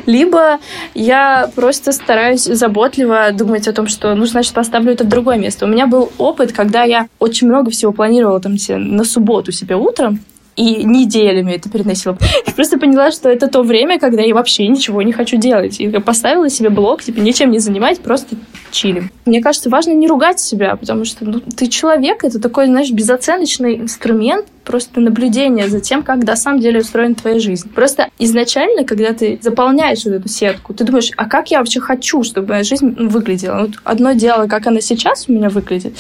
Либо 0.08 0.60
я 0.96 1.52
просто 1.56 1.92
стараюсь 1.92 2.46
заботливо 2.46 3.32
думать 3.32 3.68
о 3.68 3.74
том, 3.74 3.88
что, 3.88 4.16
ну, 4.16 4.26
значит, 4.26 4.54
поставлю 4.54 4.92
это 4.92 5.04
в 5.04 5.08
другое 5.08 5.38
место. 5.38 5.66
У 5.66 5.70
меня 5.70 5.86
был 5.86 6.12
опыт, 6.18 6.52
когда 6.52 6.84
я 6.84 7.08
очень 7.20 7.48
много 7.48 7.70
всего 7.70 7.91
планировала 7.94 8.40
там 8.40 8.56
на 8.70 9.04
субботу 9.04 9.52
себе 9.52 9.76
утром, 9.76 10.20
и 10.56 10.84
неделями 10.84 11.54
это 11.54 11.70
переносила. 11.70 12.18
Я 12.46 12.54
просто 12.54 12.78
поняла, 12.78 13.12
что 13.12 13.30
это 13.30 13.48
то 13.48 13.64
время, 13.64 14.00
когда 14.00 14.22
я 14.22 14.36
вообще 14.36 14.68
ничего 14.68 15.02
не 15.02 15.12
хочу 15.12 15.38
делать. 15.38 15.80
И 15.80 15.86
я 15.86 16.00
поставила 16.02 16.50
себе 16.50 16.70
блок, 16.70 17.04
типа, 17.04 17.20
ничем 17.20 17.52
не 17.52 17.60
занимать, 17.60 18.00
просто 18.02 18.36
чилим. 18.72 19.12
Мне 19.26 19.42
кажется, 19.42 19.70
важно 19.70 19.92
не 19.92 20.08
ругать 20.08 20.40
себя, 20.40 20.76
потому 20.76 21.06
что 21.06 21.26
ну, 21.26 21.40
ты 21.40 21.68
человек, 21.68 22.24
это 22.24 22.40
такой, 22.40 22.68
знаешь, 22.68 22.92
безоценочный 22.92 23.78
инструмент, 23.78 24.46
просто 24.64 25.00
наблюдение 25.00 25.68
за 25.68 25.80
тем, 25.80 26.04
как 26.04 26.24
на 26.24 26.36
самом 26.36 26.60
деле 26.60 26.82
устроена 26.82 27.16
твоя 27.16 27.40
жизнь. 27.40 27.70
Просто 27.70 28.10
изначально, 28.20 28.84
когда 28.84 29.14
ты 29.14 29.40
заполняешь 29.42 30.06
вот 30.06 30.14
эту 30.14 30.30
сетку, 30.30 30.74
ты 30.74 30.84
думаешь, 30.84 31.12
а 31.18 31.26
как 31.26 31.52
я 31.52 31.60
вообще 31.60 31.80
хочу, 31.80 32.24
чтобы 32.24 32.50
моя 32.50 32.64
жизнь 32.64 32.94
выглядела? 33.08 33.62
Вот 33.62 33.72
одно 33.84 34.14
дело, 34.14 34.48
как 34.48 34.68
она 34.68 34.82
сейчас 34.82 35.26
у 35.28 35.34
меня 35.34 35.50
выглядит, 35.50 35.96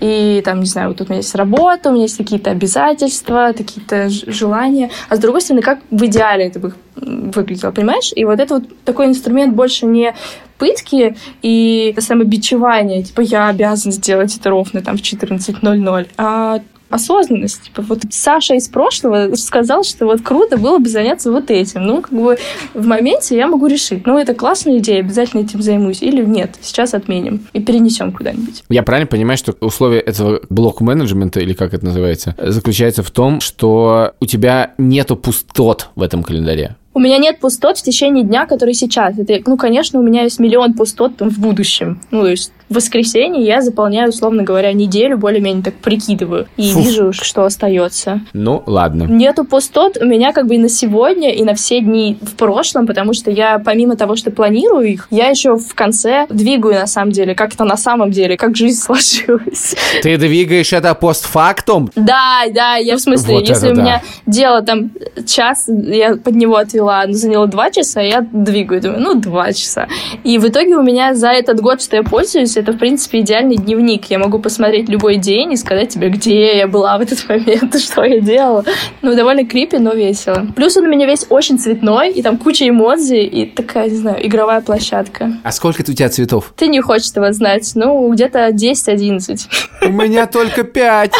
и 0.00 0.42
там, 0.44 0.60
не 0.60 0.66
знаю, 0.66 0.88
вот 0.88 0.98
тут 0.98 1.08
у 1.08 1.12
меня 1.12 1.20
есть 1.20 1.34
работа, 1.34 1.90
у 1.90 1.92
меня 1.92 2.02
есть 2.02 2.16
какие-то 2.16 2.50
обязательства, 2.50 3.52
какие-то 3.56 4.08
желания, 4.08 4.90
а 5.08 5.16
с 5.16 5.18
другой 5.18 5.40
стороны, 5.40 5.62
как 5.62 5.80
в 5.90 6.04
идеале 6.06 6.46
это 6.46 6.60
бы 6.60 6.74
выглядело, 6.96 7.72
понимаешь? 7.72 8.12
И 8.14 8.24
вот 8.24 8.38
это 8.38 8.54
вот 8.54 8.64
такой 8.84 9.06
инструмент 9.06 9.54
больше 9.54 9.86
не 9.86 10.14
пытки 10.58 11.16
и 11.42 11.94
самобичевание, 11.98 13.02
типа 13.02 13.20
я 13.20 13.48
обязан 13.48 13.92
сделать 13.92 14.36
это 14.36 14.50
ровно 14.50 14.82
там 14.82 14.96
в 14.96 15.00
14.00, 15.00 16.08
а 16.16 16.60
осознанность. 16.90 17.62
Типа, 17.64 17.82
вот 17.82 18.00
Саша 18.10 18.54
из 18.54 18.68
прошлого 18.68 19.34
сказал, 19.34 19.84
что 19.84 20.06
вот 20.06 20.22
круто 20.22 20.56
было 20.56 20.78
бы 20.78 20.88
заняться 20.88 21.30
вот 21.32 21.50
этим. 21.50 21.82
Ну, 21.82 22.02
как 22.02 22.12
бы 22.12 22.38
в 22.74 22.86
моменте 22.86 23.36
я 23.36 23.46
могу 23.46 23.66
решить, 23.66 24.06
ну, 24.06 24.18
это 24.18 24.34
классная 24.34 24.78
идея, 24.78 25.00
обязательно 25.00 25.42
этим 25.42 25.62
займусь, 25.62 26.02
или 26.02 26.24
нет, 26.24 26.56
сейчас 26.60 26.94
отменим 26.94 27.46
и 27.52 27.60
перенесем 27.60 28.12
куда-нибудь. 28.12 28.64
Я 28.68 28.82
правильно 28.82 29.06
понимаю, 29.06 29.38
что 29.38 29.54
условие 29.60 30.00
этого 30.00 30.40
блок-менеджмента, 30.48 31.40
или 31.40 31.52
как 31.52 31.74
это 31.74 31.84
называется, 31.84 32.34
заключается 32.38 33.02
в 33.02 33.10
том, 33.10 33.40
что 33.40 34.12
у 34.20 34.26
тебя 34.26 34.74
нету 34.78 35.16
пустот 35.16 35.88
в 35.94 36.02
этом 36.02 36.22
календаре? 36.22 36.76
У 36.94 37.00
меня 37.00 37.18
нет 37.18 37.40
пустот 37.40 37.76
в 37.76 37.82
течение 37.82 38.22
дня, 38.22 38.46
который 38.46 38.72
сейчас. 38.72 39.18
Это, 39.18 39.40
ну, 39.46 39.56
конечно, 39.56 39.98
у 39.98 40.02
меня 40.02 40.22
есть 40.22 40.38
миллион 40.38 40.74
пустот 40.74 41.16
там, 41.16 41.28
в 41.28 41.38
будущем. 41.40 42.00
Ну, 42.12 42.22
то 42.22 42.28
есть 42.28 42.52
в 42.68 42.76
воскресенье 42.76 43.44
я 43.44 43.60
заполняю, 43.60 44.10
условно 44.10 44.44
говоря, 44.44 44.72
неделю, 44.72 45.18
более-менее 45.18 45.64
так 45.64 45.74
прикидываю. 45.74 46.46
И 46.56 46.70
Фух. 46.70 46.84
вижу, 46.84 47.12
что 47.12 47.44
остается. 47.44 48.20
Ну, 48.32 48.62
ладно. 48.66 49.04
Нету 49.04 49.44
пустот 49.44 49.98
у 50.00 50.06
меня 50.06 50.32
как 50.32 50.46
бы 50.46 50.54
и 50.54 50.58
на 50.58 50.68
сегодня, 50.68 51.34
и 51.34 51.42
на 51.42 51.54
все 51.54 51.80
дни 51.80 52.16
в 52.22 52.36
прошлом, 52.36 52.86
потому 52.86 53.12
что 53.12 53.30
я, 53.30 53.58
помимо 53.58 53.96
того, 53.96 54.14
что 54.14 54.30
планирую 54.30 54.86
их, 54.86 55.08
я 55.10 55.28
еще 55.28 55.56
в 55.56 55.74
конце 55.74 56.26
двигаю, 56.30 56.74
на 56.74 56.86
самом 56.86 57.10
деле, 57.10 57.34
как 57.34 57.54
это 57.54 57.64
на 57.64 57.76
самом 57.76 58.12
деле, 58.12 58.36
как 58.36 58.56
жизнь 58.56 58.80
сложилась. 58.80 59.74
Ты 60.02 60.16
двигаешь 60.16 60.72
это 60.72 60.94
постфактум? 60.94 61.90
Да, 61.96 62.44
да, 62.54 62.76
я 62.76 62.96
в 62.96 63.00
смысле, 63.00 63.34
вот 63.34 63.48
если 63.48 63.70
у 63.70 63.74
меня 63.74 64.00
дело 64.26 64.62
там 64.62 64.90
час, 65.26 65.68
я 65.68 66.16
под 66.16 66.36
него 66.36 66.56
отвела 66.56 66.83
дела, 66.84 67.04
ну, 67.06 67.14
заняло 67.14 67.46
два 67.46 67.70
часа, 67.70 68.00
я 68.00 68.20
двигаю, 68.20 68.80
думаю, 68.80 69.00
ну, 69.00 69.14
два 69.14 69.52
часа. 69.52 69.88
И 70.22 70.38
в 70.38 70.46
итоге 70.46 70.76
у 70.76 70.82
меня 70.82 71.14
за 71.14 71.28
этот 71.28 71.60
год, 71.60 71.82
что 71.82 71.96
я 71.96 72.02
пользуюсь, 72.02 72.56
это, 72.56 72.72
в 72.72 72.78
принципе, 72.78 73.20
идеальный 73.20 73.56
дневник. 73.56 74.06
Я 74.06 74.18
могу 74.18 74.38
посмотреть 74.38 74.88
любой 74.88 75.16
день 75.16 75.52
и 75.52 75.56
сказать 75.56 75.88
тебе, 75.88 76.08
где 76.08 76.58
я 76.58 76.66
была 76.66 76.98
в 76.98 77.00
этот 77.00 77.28
момент, 77.28 77.78
что 77.78 78.04
я 78.04 78.20
делала. 78.20 78.64
Ну, 79.02 79.14
довольно 79.14 79.46
крипи, 79.46 79.78
но 79.78 79.92
весело. 79.94 80.46
Плюс 80.54 80.76
он 80.76 80.84
у 80.84 80.88
меня 80.88 81.06
весь 81.06 81.26
очень 81.30 81.58
цветной, 81.58 82.12
и 82.12 82.22
там 82.22 82.36
куча 82.36 82.68
эмодзи, 82.68 83.16
и 83.16 83.46
такая, 83.46 83.88
не 83.88 83.96
знаю, 83.96 84.26
игровая 84.26 84.60
площадка. 84.60 85.32
А 85.42 85.52
сколько 85.52 85.80
у 85.80 85.84
тебя 85.84 86.08
цветов? 86.08 86.52
Ты 86.56 86.68
не 86.68 86.80
хочешь 86.80 87.10
этого 87.10 87.32
знать. 87.32 87.72
Ну, 87.74 88.12
где-то 88.12 88.48
10-11. 88.48 89.40
У 89.82 89.88
меня 89.88 90.26
только 90.26 90.64
5. 90.64 91.12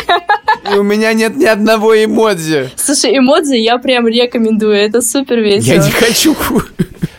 И 0.72 0.79
у 0.79 0.83
меня 0.83 1.12
нет 1.12 1.37
ни 1.37 1.44
одного 1.44 1.94
эмодзи. 1.94 2.70
Слушай, 2.77 3.18
эмодзи 3.18 3.57
я 3.57 3.79
прям 3.79 4.07
рекомендую. 4.07 4.74
Это 4.74 5.03
супер 5.03 5.38
весело. 5.59 5.75
Я 5.75 5.85
не 5.85 5.90
хочу. 5.90 6.37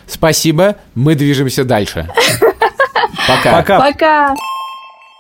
Спасибо, 0.07 0.77
мы 0.93 1.15
движемся 1.15 1.63
дальше. 1.63 2.09
Пока. 3.27 3.51
Пока. 3.51 3.79
Пока. 3.79 4.35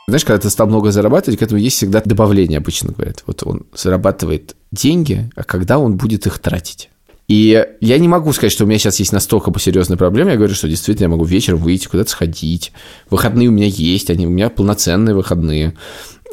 Знаешь, 0.07 0.23
когда 0.23 0.39
ты 0.39 0.49
стал 0.51 0.67
много 0.67 0.91
зарабатывать, 0.91 1.39
к 1.39 1.41
этому 1.41 1.59
есть 1.59 1.77
всегда 1.77 2.01
добавление, 2.03 2.59
обычно 2.59 2.93
говорят. 2.93 3.23
Вот 3.25 3.41
он 3.43 3.65
зарабатывает 3.73 4.55
деньги, 4.71 5.31
а 5.35 5.43
когда 5.43 5.79
он 5.79 5.97
будет 5.97 6.27
их 6.27 6.37
тратить? 6.37 6.89
И 7.27 7.65
я 7.81 7.97
не 7.97 8.07
могу 8.07 8.31
сказать, 8.33 8.51
что 8.51 8.65
у 8.65 8.67
меня 8.67 8.77
сейчас 8.77 8.99
есть 8.99 9.11
настолько 9.11 9.51
серьезная 9.59 9.97
проблема. 9.97 10.31
Я 10.31 10.37
говорю, 10.37 10.53
что 10.53 10.67
действительно 10.67 11.05
я 11.05 11.09
могу 11.09 11.25
вечером 11.25 11.57
выйти, 11.57 11.87
куда-то 11.87 12.11
сходить. 12.11 12.71
Выходные 13.09 13.49
у 13.49 13.51
меня 13.51 13.65
есть, 13.65 14.11
они 14.11 14.27
у 14.27 14.29
меня 14.29 14.49
полноценные 14.49 15.15
выходные. 15.15 15.73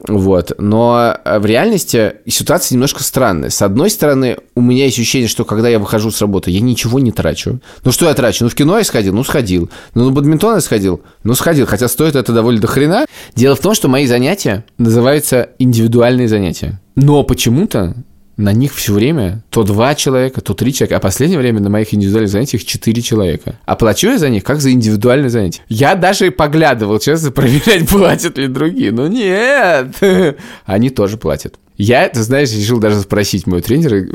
Вот. 0.08 0.52
Но 0.58 1.16
э, 1.24 1.38
в 1.38 1.46
реальности 1.46 2.14
ситуация 2.26 2.74
немножко 2.74 3.02
странная. 3.02 3.50
С 3.50 3.62
одной 3.62 3.90
стороны, 3.90 4.38
у 4.54 4.60
меня 4.60 4.84
есть 4.84 4.98
ощущение, 4.98 5.28
что 5.28 5.44
когда 5.44 5.68
я 5.68 5.78
выхожу 5.78 6.10
с 6.10 6.20
работы, 6.20 6.50
я 6.50 6.60
ничего 6.60 6.98
не 6.98 7.12
трачу. 7.12 7.60
Ну 7.84 7.92
что 7.92 8.08
я 8.08 8.14
трачу? 8.14 8.44
Ну 8.44 8.50
в 8.50 8.54
кино 8.54 8.78
я 8.78 8.84
сходил? 8.84 9.14
Ну 9.14 9.24
сходил. 9.24 9.70
Ну 9.94 10.06
на 10.06 10.10
бадминтон 10.10 10.56
я 10.56 10.60
сходил? 10.60 11.02
Ну 11.22 11.34
сходил. 11.34 11.66
Хотя 11.66 11.88
стоит 11.88 12.16
это 12.16 12.32
довольно 12.32 12.60
до 12.60 12.66
хрена. 12.66 13.06
Дело 13.34 13.54
в 13.54 13.60
том, 13.60 13.74
что 13.74 13.88
мои 13.88 14.06
занятия 14.06 14.64
называются 14.78 15.50
индивидуальные 15.58 16.28
занятия. 16.28 16.80
Но 16.96 17.22
почему-то 17.22 17.94
на 18.42 18.52
них 18.52 18.74
все 18.74 18.92
время 18.92 19.42
то 19.50 19.62
два 19.62 19.94
человека, 19.94 20.40
то 20.40 20.52
три 20.54 20.74
человека, 20.74 20.96
а 20.96 20.98
в 20.98 21.02
последнее 21.02 21.38
время 21.38 21.60
на 21.60 21.70
моих 21.70 21.94
индивидуальных 21.94 22.30
занятиях 22.30 22.64
четыре 22.64 23.00
человека. 23.00 23.58
А 23.64 23.76
плачу 23.76 24.08
я 24.08 24.18
за 24.18 24.28
них 24.28 24.42
как 24.42 24.60
за 24.60 24.72
индивидуальные 24.72 25.30
занятия. 25.30 25.62
Я 25.68 25.94
даже 25.94 26.30
поглядывал, 26.30 26.98
честно, 26.98 27.30
проверять, 27.32 27.88
платят 27.88 28.38
ли 28.38 28.48
другие. 28.48 28.90
Но 28.90 29.06
нет, 29.06 29.94
они 30.66 30.90
тоже 30.90 31.16
платят. 31.16 31.54
Я, 31.78 32.08
ты 32.08 32.22
знаешь, 32.22 32.52
решил 32.52 32.78
даже 32.78 33.00
спросить 33.00 33.46
моего 33.46 33.62
тренера, 33.62 34.06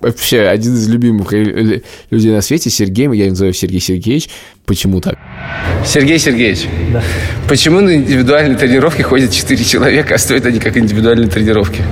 вообще 0.00 0.42
один 0.42 0.74
из 0.74 0.88
любимых 0.88 1.32
людей 1.32 2.32
на 2.32 2.40
свете, 2.40 2.70
Сергей, 2.70 3.04
я 3.04 3.24
его 3.24 3.30
называю 3.30 3.52
Сергей 3.52 3.80
Сергеевич, 3.80 4.30
почему 4.64 5.00
так? 5.00 5.18
Сергей 5.84 6.18
Сергеевич, 6.18 6.66
да. 6.92 7.02
почему 7.46 7.80
на 7.80 7.94
индивидуальные 7.94 8.56
тренировки 8.56 9.02
ходят 9.02 9.32
четыре 9.32 9.64
человека, 9.64 10.14
а 10.14 10.18
стоят 10.18 10.46
они 10.46 10.58
как 10.58 10.78
индивидуальные 10.78 11.28
тренировки? 11.28 11.82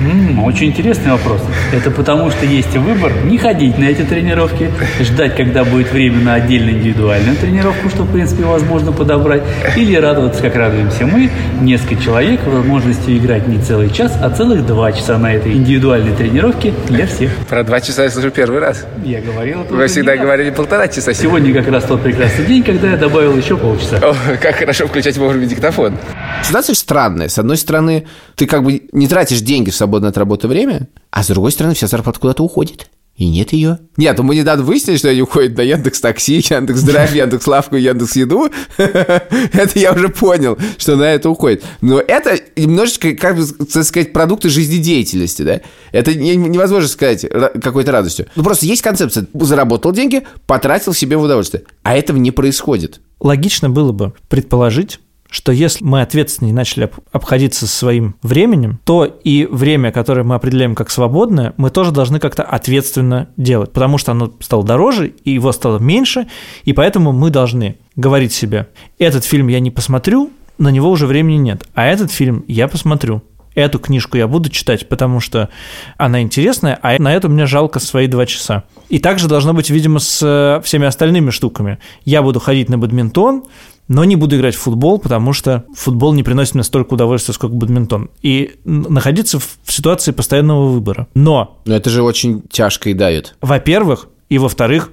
М-м, 0.00 0.44
очень 0.44 0.68
интересный 0.68 1.12
вопрос. 1.12 1.40
Это 1.72 1.90
потому, 1.90 2.30
что 2.30 2.46
есть 2.46 2.74
выбор 2.76 3.12
не 3.24 3.36
ходить 3.38 3.78
на 3.78 3.84
эти 3.84 4.02
тренировки, 4.02 4.70
ждать, 5.00 5.36
когда 5.36 5.64
будет 5.64 5.92
время 5.92 6.20
на 6.22 6.34
отдельную 6.34 6.78
индивидуальную 6.78 7.36
тренировку, 7.36 7.88
что, 7.90 8.04
в 8.04 8.12
принципе, 8.12 8.44
возможно 8.44 8.92
подобрать, 8.92 9.42
или 9.76 9.94
радоваться, 9.94 10.42
как 10.42 10.56
радуемся 10.56 11.06
мы, 11.06 11.30
несколько 11.60 12.02
человек, 12.02 12.40
возможностью 12.46 13.16
играть 13.16 13.46
не 13.46 13.58
целый 13.58 13.90
час, 13.90 14.16
а 14.22 14.30
целых 14.30 14.66
два 14.66 14.92
часа 14.92 15.18
на 15.18 15.34
этой 15.34 15.52
индивидуальной 15.52 16.14
тренировке 16.16 16.72
для 16.88 17.06
всех. 17.06 17.30
Про 17.48 17.62
два 17.62 17.80
часа 17.80 18.04
я 18.04 18.10
слышу 18.10 18.30
первый 18.30 18.60
раз. 18.60 18.86
Я 19.04 19.20
говорил 19.20 19.62
это 19.62 19.74
Вы 19.74 19.86
всегда 19.86 20.16
говорили 20.16 20.50
полтора 20.50 20.88
часа. 20.88 21.12
Сегодня 21.12 21.52
как 21.52 21.68
раз 21.70 21.84
тот 21.84 22.02
прекрасный 22.02 22.46
день, 22.46 22.62
когда 22.62 22.90
я 22.90 22.96
добавил 22.96 23.36
еще 23.36 23.56
полчаса. 23.56 23.98
О, 23.98 24.14
как 24.40 24.56
хорошо 24.56 24.86
включать 24.86 25.16
вовремя 25.18 25.46
диктофон. 25.46 25.98
Ситуация 26.42 26.74
странная. 26.74 27.28
С 27.28 27.38
одной 27.38 27.56
стороны, 27.56 28.06
ты 28.34 28.46
как 28.46 28.62
бы 28.62 28.82
не 28.92 29.06
тратишь 29.08 29.40
деньги 29.40 29.70
в 29.70 29.74
свободное 29.90 30.10
от 30.10 30.18
работы 30.18 30.46
время, 30.46 30.88
а 31.10 31.24
с 31.24 31.26
другой 31.26 31.50
стороны 31.50 31.74
вся 31.74 31.88
зарплата 31.88 32.20
куда-то 32.20 32.44
уходит. 32.44 32.88
И 33.16 33.28
нет 33.28 33.52
ее. 33.52 33.80
Нет, 33.98 34.16
ну 34.16 34.22
мы 34.22 34.34
недавно 34.34 34.64
выяснили, 34.64 34.96
что 34.96 35.10
они 35.10 35.20
уходят 35.20 35.54
на 35.58 35.62
Яндекс 35.62 36.00
Такси, 36.00 36.36
Яндекс 36.36 36.82
Драйв, 36.82 37.12
Яндекс 37.14 37.46
Лавку, 37.46 37.76
Яндекс 37.76 38.16
Еду. 38.16 38.48
это 38.78 39.78
я 39.78 39.92
уже 39.92 40.08
понял, 40.08 40.56
что 40.78 40.96
на 40.96 41.02
это 41.02 41.28
уходит. 41.28 41.64
Но 41.82 42.00
это 42.00 42.38
немножечко, 42.56 43.12
как 43.14 43.36
бы 43.36 43.44
так 43.44 43.84
сказать, 43.84 44.12
продукты 44.12 44.48
жизнедеятельности, 44.48 45.42
да? 45.42 45.60
Это 45.92 46.14
невозможно 46.14 46.88
сказать 46.88 47.26
какой-то 47.28 47.92
радостью. 47.92 48.26
Ну 48.36 48.44
просто 48.44 48.64
есть 48.64 48.80
концепция. 48.80 49.26
Заработал 49.34 49.92
деньги, 49.92 50.22
потратил 50.46 50.94
себе 50.94 51.16
в 51.18 51.22
удовольствие. 51.22 51.64
А 51.82 51.96
этого 51.96 52.16
не 52.16 52.30
происходит. 52.30 53.00
Логично 53.18 53.68
было 53.68 53.92
бы 53.92 54.14
предположить, 54.28 55.00
что 55.30 55.52
если 55.52 55.84
мы 55.84 56.02
ответственнее 56.02 56.54
начали 56.54 56.90
обходиться 57.12 57.66
своим 57.66 58.16
временем, 58.22 58.80
то 58.84 59.04
и 59.04 59.46
время, 59.46 59.92
которое 59.92 60.24
мы 60.24 60.34
определяем 60.34 60.74
как 60.74 60.90
свободное, 60.90 61.54
мы 61.56 61.70
тоже 61.70 61.92
должны 61.92 62.18
как-то 62.18 62.42
ответственно 62.42 63.28
делать, 63.36 63.72
потому 63.72 63.96
что 63.96 64.12
оно 64.12 64.32
стало 64.40 64.64
дороже, 64.64 65.08
и 65.08 65.30
его 65.30 65.52
стало 65.52 65.78
меньше, 65.78 66.26
и 66.64 66.72
поэтому 66.72 67.12
мы 67.12 67.30
должны 67.30 67.78
говорить 67.96 68.32
себе, 68.32 68.68
этот 68.98 69.24
фильм 69.24 69.48
я 69.48 69.60
не 69.60 69.70
посмотрю, 69.70 70.30
на 70.58 70.68
него 70.68 70.90
уже 70.90 71.06
времени 71.06 71.36
нет, 71.36 71.64
а 71.74 71.86
этот 71.86 72.10
фильм 72.10 72.44
я 72.46 72.68
посмотрю. 72.68 73.22
Эту 73.54 73.80
книжку 73.80 74.16
я 74.16 74.28
буду 74.28 74.48
читать, 74.48 74.88
потому 74.88 75.18
что 75.18 75.48
она 75.96 76.22
интересная, 76.22 76.78
а 76.82 76.96
на 77.00 77.12
это 77.12 77.28
мне 77.28 77.46
жалко 77.46 77.80
свои 77.80 78.06
два 78.06 78.24
часа. 78.24 78.62
И 78.88 79.00
также 79.00 79.26
должно 79.26 79.52
быть, 79.52 79.70
видимо, 79.70 79.98
с 79.98 80.20
э, 80.22 80.62
всеми 80.64 80.86
остальными 80.86 81.30
штуками. 81.30 81.78
Я 82.04 82.22
буду 82.22 82.38
ходить 82.38 82.68
на 82.68 82.78
бадминтон, 82.78 83.42
но 83.90 84.04
не 84.04 84.14
буду 84.14 84.36
играть 84.36 84.54
в 84.54 84.60
футбол, 84.60 85.00
потому 85.00 85.32
что 85.32 85.64
футбол 85.74 86.12
не 86.12 86.22
приносит 86.22 86.54
мне 86.54 86.62
столько 86.62 86.94
удовольствия, 86.94 87.34
сколько 87.34 87.56
бадминтон. 87.56 88.08
И 88.22 88.52
находиться 88.64 89.40
в 89.40 89.58
ситуации 89.66 90.12
постоянного 90.12 90.68
выбора. 90.68 91.08
Но... 91.14 91.58
Но 91.64 91.74
это 91.74 91.90
же 91.90 92.04
очень 92.04 92.42
тяжко 92.48 92.90
и 92.90 92.94
давит. 92.94 93.34
Во-первых, 93.40 94.06
и 94.28 94.38
во-вторых, 94.38 94.92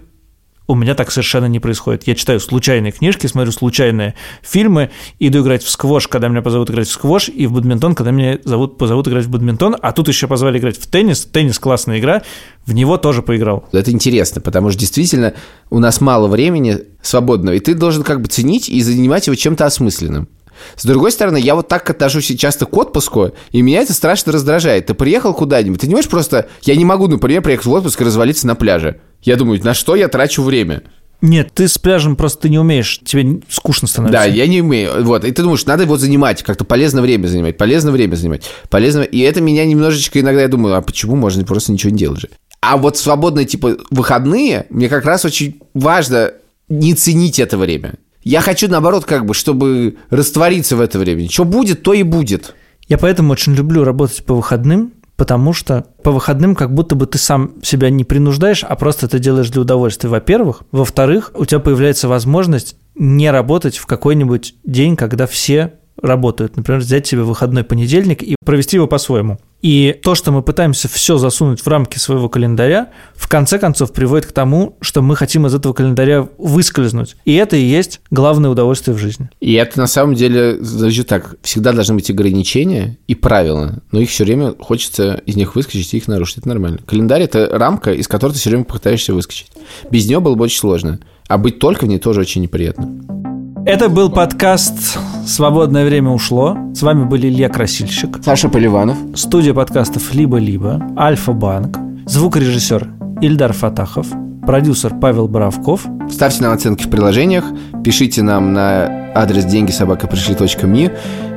у 0.68 0.76
меня 0.76 0.96
так 0.96 1.12
совершенно 1.12 1.46
не 1.46 1.60
происходит. 1.60 2.06
Я 2.06 2.16
читаю 2.16 2.40
случайные 2.40 2.92
книжки, 2.92 3.26
смотрю 3.28 3.52
случайные 3.52 4.16
фильмы, 4.42 4.92
иду 5.20 5.42
играть 5.42 5.64
в 5.64 5.70
сквош, 5.70 6.08
когда 6.08 6.28
меня 6.28 6.42
позовут 6.42 6.70
играть 6.70 6.88
в 6.88 6.92
сквош, 6.92 7.30
и 7.30 7.48
в 7.48 7.54
бадминтон, 7.54 7.96
когда 7.96 8.12
меня 8.12 8.38
зовут, 8.44 8.78
позовут 8.78 9.08
играть 9.08 9.26
в 9.26 9.30
бадминтон, 9.30 9.78
а 9.82 9.92
тут 9.94 10.08
еще 10.10 10.28
позвали 10.28 10.60
играть 10.60 10.78
в 10.78 10.88
теннис. 10.88 11.26
Теннис 11.26 11.58
классная 11.58 12.00
игра, 12.00 12.22
в 12.66 12.74
него 12.74 12.98
тоже 12.98 13.22
поиграл. 13.22 13.68
Это 13.72 13.92
интересно, 13.92 14.42
потому 14.42 14.70
что 14.70 14.80
действительно 14.80 15.34
у 15.70 15.80
нас 15.80 16.02
мало 16.02 16.28
времени 16.28 16.80
свободного, 17.02 17.56
и 17.56 17.60
ты 17.60 17.74
должен 17.74 18.04
как 18.04 18.22
бы 18.22 18.28
ценить 18.28 18.70
и 18.70 18.82
занимать 18.82 19.28
его 19.28 19.36
чем-то 19.36 19.66
осмысленным. 19.66 20.28
С 20.76 20.86
другой 20.86 21.12
стороны, 21.12 21.38
я 21.38 21.56
вот 21.56 21.68
так 21.68 21.90
отношусь 21.90 22.28
часто 22.38 22.66
к 22.66 22.76
отпуску, 22.76 23.32
и 23.52 23.62
меня 23.62 23.82
это 23.82 23.94
страшно 23.94 24.32
раздражает. 24.32 24.88
Ты 24.88 24.94
приехал 24.94 25.34
куда-нибудь, 25.34 25.82
ты 25.82 25.88
не 25.88 25.96
можешь 25.96 26.10
просто... 26.10 26.48
Я 26.64 26.76
не 26.76 26.86
могу, 26.86 27.08
например, 27.08 27.42
приехать 27.42 27.66
в 27.66 27.72
отпуск 27.72 28.02
и 28.02 28.04
развалиться 28.04 28.48
на 28.48 28.56
пляже. 28.56 29.00
Я 29.22 29.36
думаю, 29.36 29.64
на 29.64 29.74
что 29.74 29.96
я 29.96 30.08
трачу 30.08 30.44
время? 30.44 30.84
Нет, 31.22 31.52
ты 31.54 31.68
с 31.68 31.78
пляжем 31.80 32.16
просто 32.16 32.44
ты 32.44 32.50
не 32.50 32.60
умеешь, 32.60 33.00
тебе 33.04 33.42
скучно 33.50 33.88
становится. 33.88 34.20
Да, 34.20 34.26
я 34.26 34.46
не 34.46 34.62
умею. 34.62 35.04
Вот, 35.04 35.24
и 35.24 35.32
ты 35.32 35.42
думаешь, 35.42 35.66
надо 35.66 35.84
его 35.84 35.98
занимать, 35.98 36.44
как-то 36.44 36.64
полезно 36.64 37.02
время 37.02 37.26
занимать, 37.28 37.58
полезно 37.58 37.92
время 37.92 38.16
занимать, 38.16 38.44
полезно... 38.70 39.02
И 39.02 39.20
это 39.22 39.42
меня 39.42 39.66
немножечко 39.66 40.20
иногда, 40.20 40.42
я 40.42 40.48
думаю, 40.48 40.76
а 40.76 40.82
почему 40.82 41.16
можно 41.16 41.44
просто 41.44 41.72
ничего 41.72 41.92
не 41.92 41.98
делать 41.98 42.22
же? 42.22 42.30
А 42.62 42.78
вот 42.78 42.98
свободные, 42.98 43.46
типа, 43.46 43.78
выходные, 43.90 44.68
мне 44.70 44.90
как 44.90 45.06
раз 45.06 45.26
очень 45.26 45.60
важно 45.74 46.34
не 46.70 46.94
ценить 46.94 47.40
это 47.40 47.58
время. 47.58 47.96
Я 48.28 48.42
хочу, 48.42 48.68
наоборот, 48.68 49.06
как 49.06 49.26
бы, 49.26 49.34
чтобы 49.34 49.96
раствориться 50.10 50.76
в 50.76 50.82
это 50.82 51.00
время. 51.00 51.30
Что 51.30 51.46
будет, 51.46 51.82
то 51.82 51.94
и 51.94 52.04
будет. 52.04 52.56
Я 52.90 52.98
поэтому 52.98 53.32
очень 53.32 53.56
люблю 53.56 53.86
работать 53.86 54.26
по 54.26 54.36
выходным, 54.36 54.92
потому 55.16 55.54
что 55.54 55.86
по 56.04 56.12
выходным 56.12 56.54
как 56.54 56.74
будто 56.74 56.96
бы 56.96 57.06
ты 57.06 57.18
сам 57.18 57.54
себя 57.64 57.90
не 57.90 58.04
принуждаешь, 58.04 58.66
а 58.66 58.76
просто 58.76 59.06
это 59.06 59.20
делаешь 59.20 59.50
для 59.50 59.62
удовольствия, 59.62 60.10
во-первых. 60.10 60.64
Во-вторых, 60.74 61.32
у 61.36 61.46
тебя 61.46 61.62
появляется 61.62 62.10
возможность 62.10 62.76
не 62.96 63.32
работать 63.32 63.78
в 63.78 63.86
какой-нибудь 63.86 64.56
день, 64.66 64.98
когда 64.98 65.26
все 65.26 65.76
работают. 66.02 66.58
Например, 66.58 66.80
взять 66.80 67.08
себе 67.08 67.24
выходной 67.24 67.64
понедельник 67.64 68.24
и 68.24 68.36
провести 68.44 68.78
его 68.78 68.88
по-своему. 68.88 69.40
И 69.62 70.00
то, 70.04 70.14
что 70.14 70.32
мы 70.32 70.44
пытаемся 70.44 70.88
все 70.88 71.18
засунуть 71.18 71.62
в 71.62 71.68
рамки 71.68 71.98
своего 71.98 72.30
календаря, 72.30 72.90
в 73.16 73.28
конце 73.28 73.58
концов 73.58 73.92
приводит 73.92 74.28
к 74.28 74.32
тому, 74.32 74.78
что 74.82 75.02
мы 75.02 75.16
хотим 75.16 75.48
из 75.48 75.56
этого 75.56 75.74
календаря 75.74 76.28
выскользнуть. 76.38 77.16
И 77.26 77.34
это 77.34 77.56
и 77.56 77.62
есть 77.62 78.02
главное 78.12 78.52
удовольствие 78.52 78.96
в 78.96 79.00
жизни. 79.00 79.30
И 79.40 79.54
это 79.54 79.80
на 79.80 79.88
самом 79.88 80.14
деле, 80.14 80.58
значит 80.60 81.08
так, 81.08 81.36
всегда 81.42 81.74
должны 81.74 81.96
быть 81.96 82.10
ограничения 82.12 82.98
и 83.08 83.16
правила, 83.16 83.82
но 83.92 84.00
их 84.00 84.10
все 84.10 84.26
время 84.26 84.54
хочется 84.60 85.16
из 85.26 85.36
них 85.36 85.56
выскочить 85.56 85.94
и 85.94 85.98
их 85.98 86.08
нарушить. 86.08 86.38
Это 86.38 86.50
нормально. 86.50 86.80
Календарь– 86.86 87.22
это 87.24 87.50
рамка, 87.52 87.94
из 87.94 88.08
которой 88.08 88.34
ты 88.34 88.40
все 88.40 88.52
время 88.52 88.66
пытаешься 88.66 89.14
выскочить. 89.14 89.52
Без 89.90 90.08
нее 90.08 90.20
было 90.20 90.36
бы 90.36 90.44
очень 90.44 90.60
сложно. 90.60 91.00
А 91.28 91.38
быть 91.38 91.60
только 91.60 91.86
в 91.86 91.88
ней 91.88 92.00
тоже 92.00 92.22
очень 92.22 92.42
неприятно. 92.42 93.27
Это 93.68 93.90
был 93.90 94.10
подкаст 94.10 94.98
«Свободное 95.26 95.84
время 95.84 96.12
ушло». 96.12 96.58
С 96.74 96.82
вами 96.84 97.04
были 97.04 97.28
Илья 97.28 97.50
Красильщик, 97.50 98.20
Саша 98.24 98.48
Поливанов, 98.48 98.96
студия 99.16 99.54
подкастов 99.54 100.14
«Либо-либо», 100.14 100.82
Альфа-Банк, 100.98 101.78
звукорежиссер 102.06 102.88
Ильдар 103.20 103.52
Фатахов, 103.52 104.08
продюсер 104.46 104.96
Павел 104.96 105.28
Боровков. 105.28 105.86
Ставьте 106.10 106.44
нам 106.44 106.54
оценки 106.54 106.84
в 106.84 106.90
приложениях, 106.90 107.44
пишите 107.84 108.24
нам 108.24 108.54
на 108.54 109.12
адрес 109.14 109.44
деньги 109.44 109.72
собака 109.72 110.08
пришли.ми 110.08 110.90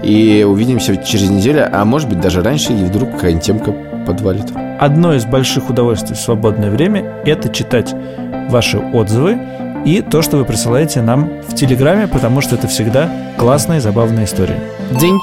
и 0.04 0.46
увидимся 0.48 0.96
через 0.98 1.30
неделю, 1.30 1.68
а 1.72 1.84
может 1.84 2.08
быть 2.08 2.20
даже 2.20 2.44
раньше, 2.44 2.72
и 2.72 2.84
вдруг 2.84 3.10
какая-нибудь 3.10 3.44
темка 3.44 3.74
подвалит. 4.06 4.52
Одно 4.78 5.14
из 5.16 5.24
больших 5.24 5.68
удовольствий 5.68 6.14
в 6.14 6.20
свободное 6.20 6.70
время– 6.70 7.12
это 7.26 7.48
читать 7.48 7.92
ваши 8.50 8.78
отзывы 8.78 9.36
и 9.84 10.02
то, 10.02 10.22
что 10.22 10.36
вы 10.36 10.44
присылаете 10.44 11.02
нам 11.02 11.30
в 11.48 11.54
Телеграме, 11.54 12.06
потому 12.06 12.40
что 12.40 12.56
это 12.56 12.68
всегда 12.68 13.10
классная 13.38 13.78
и 13.78 13.80
забавная 13.80 14.24
история. 14.24 14.60
День! 14.98 15.18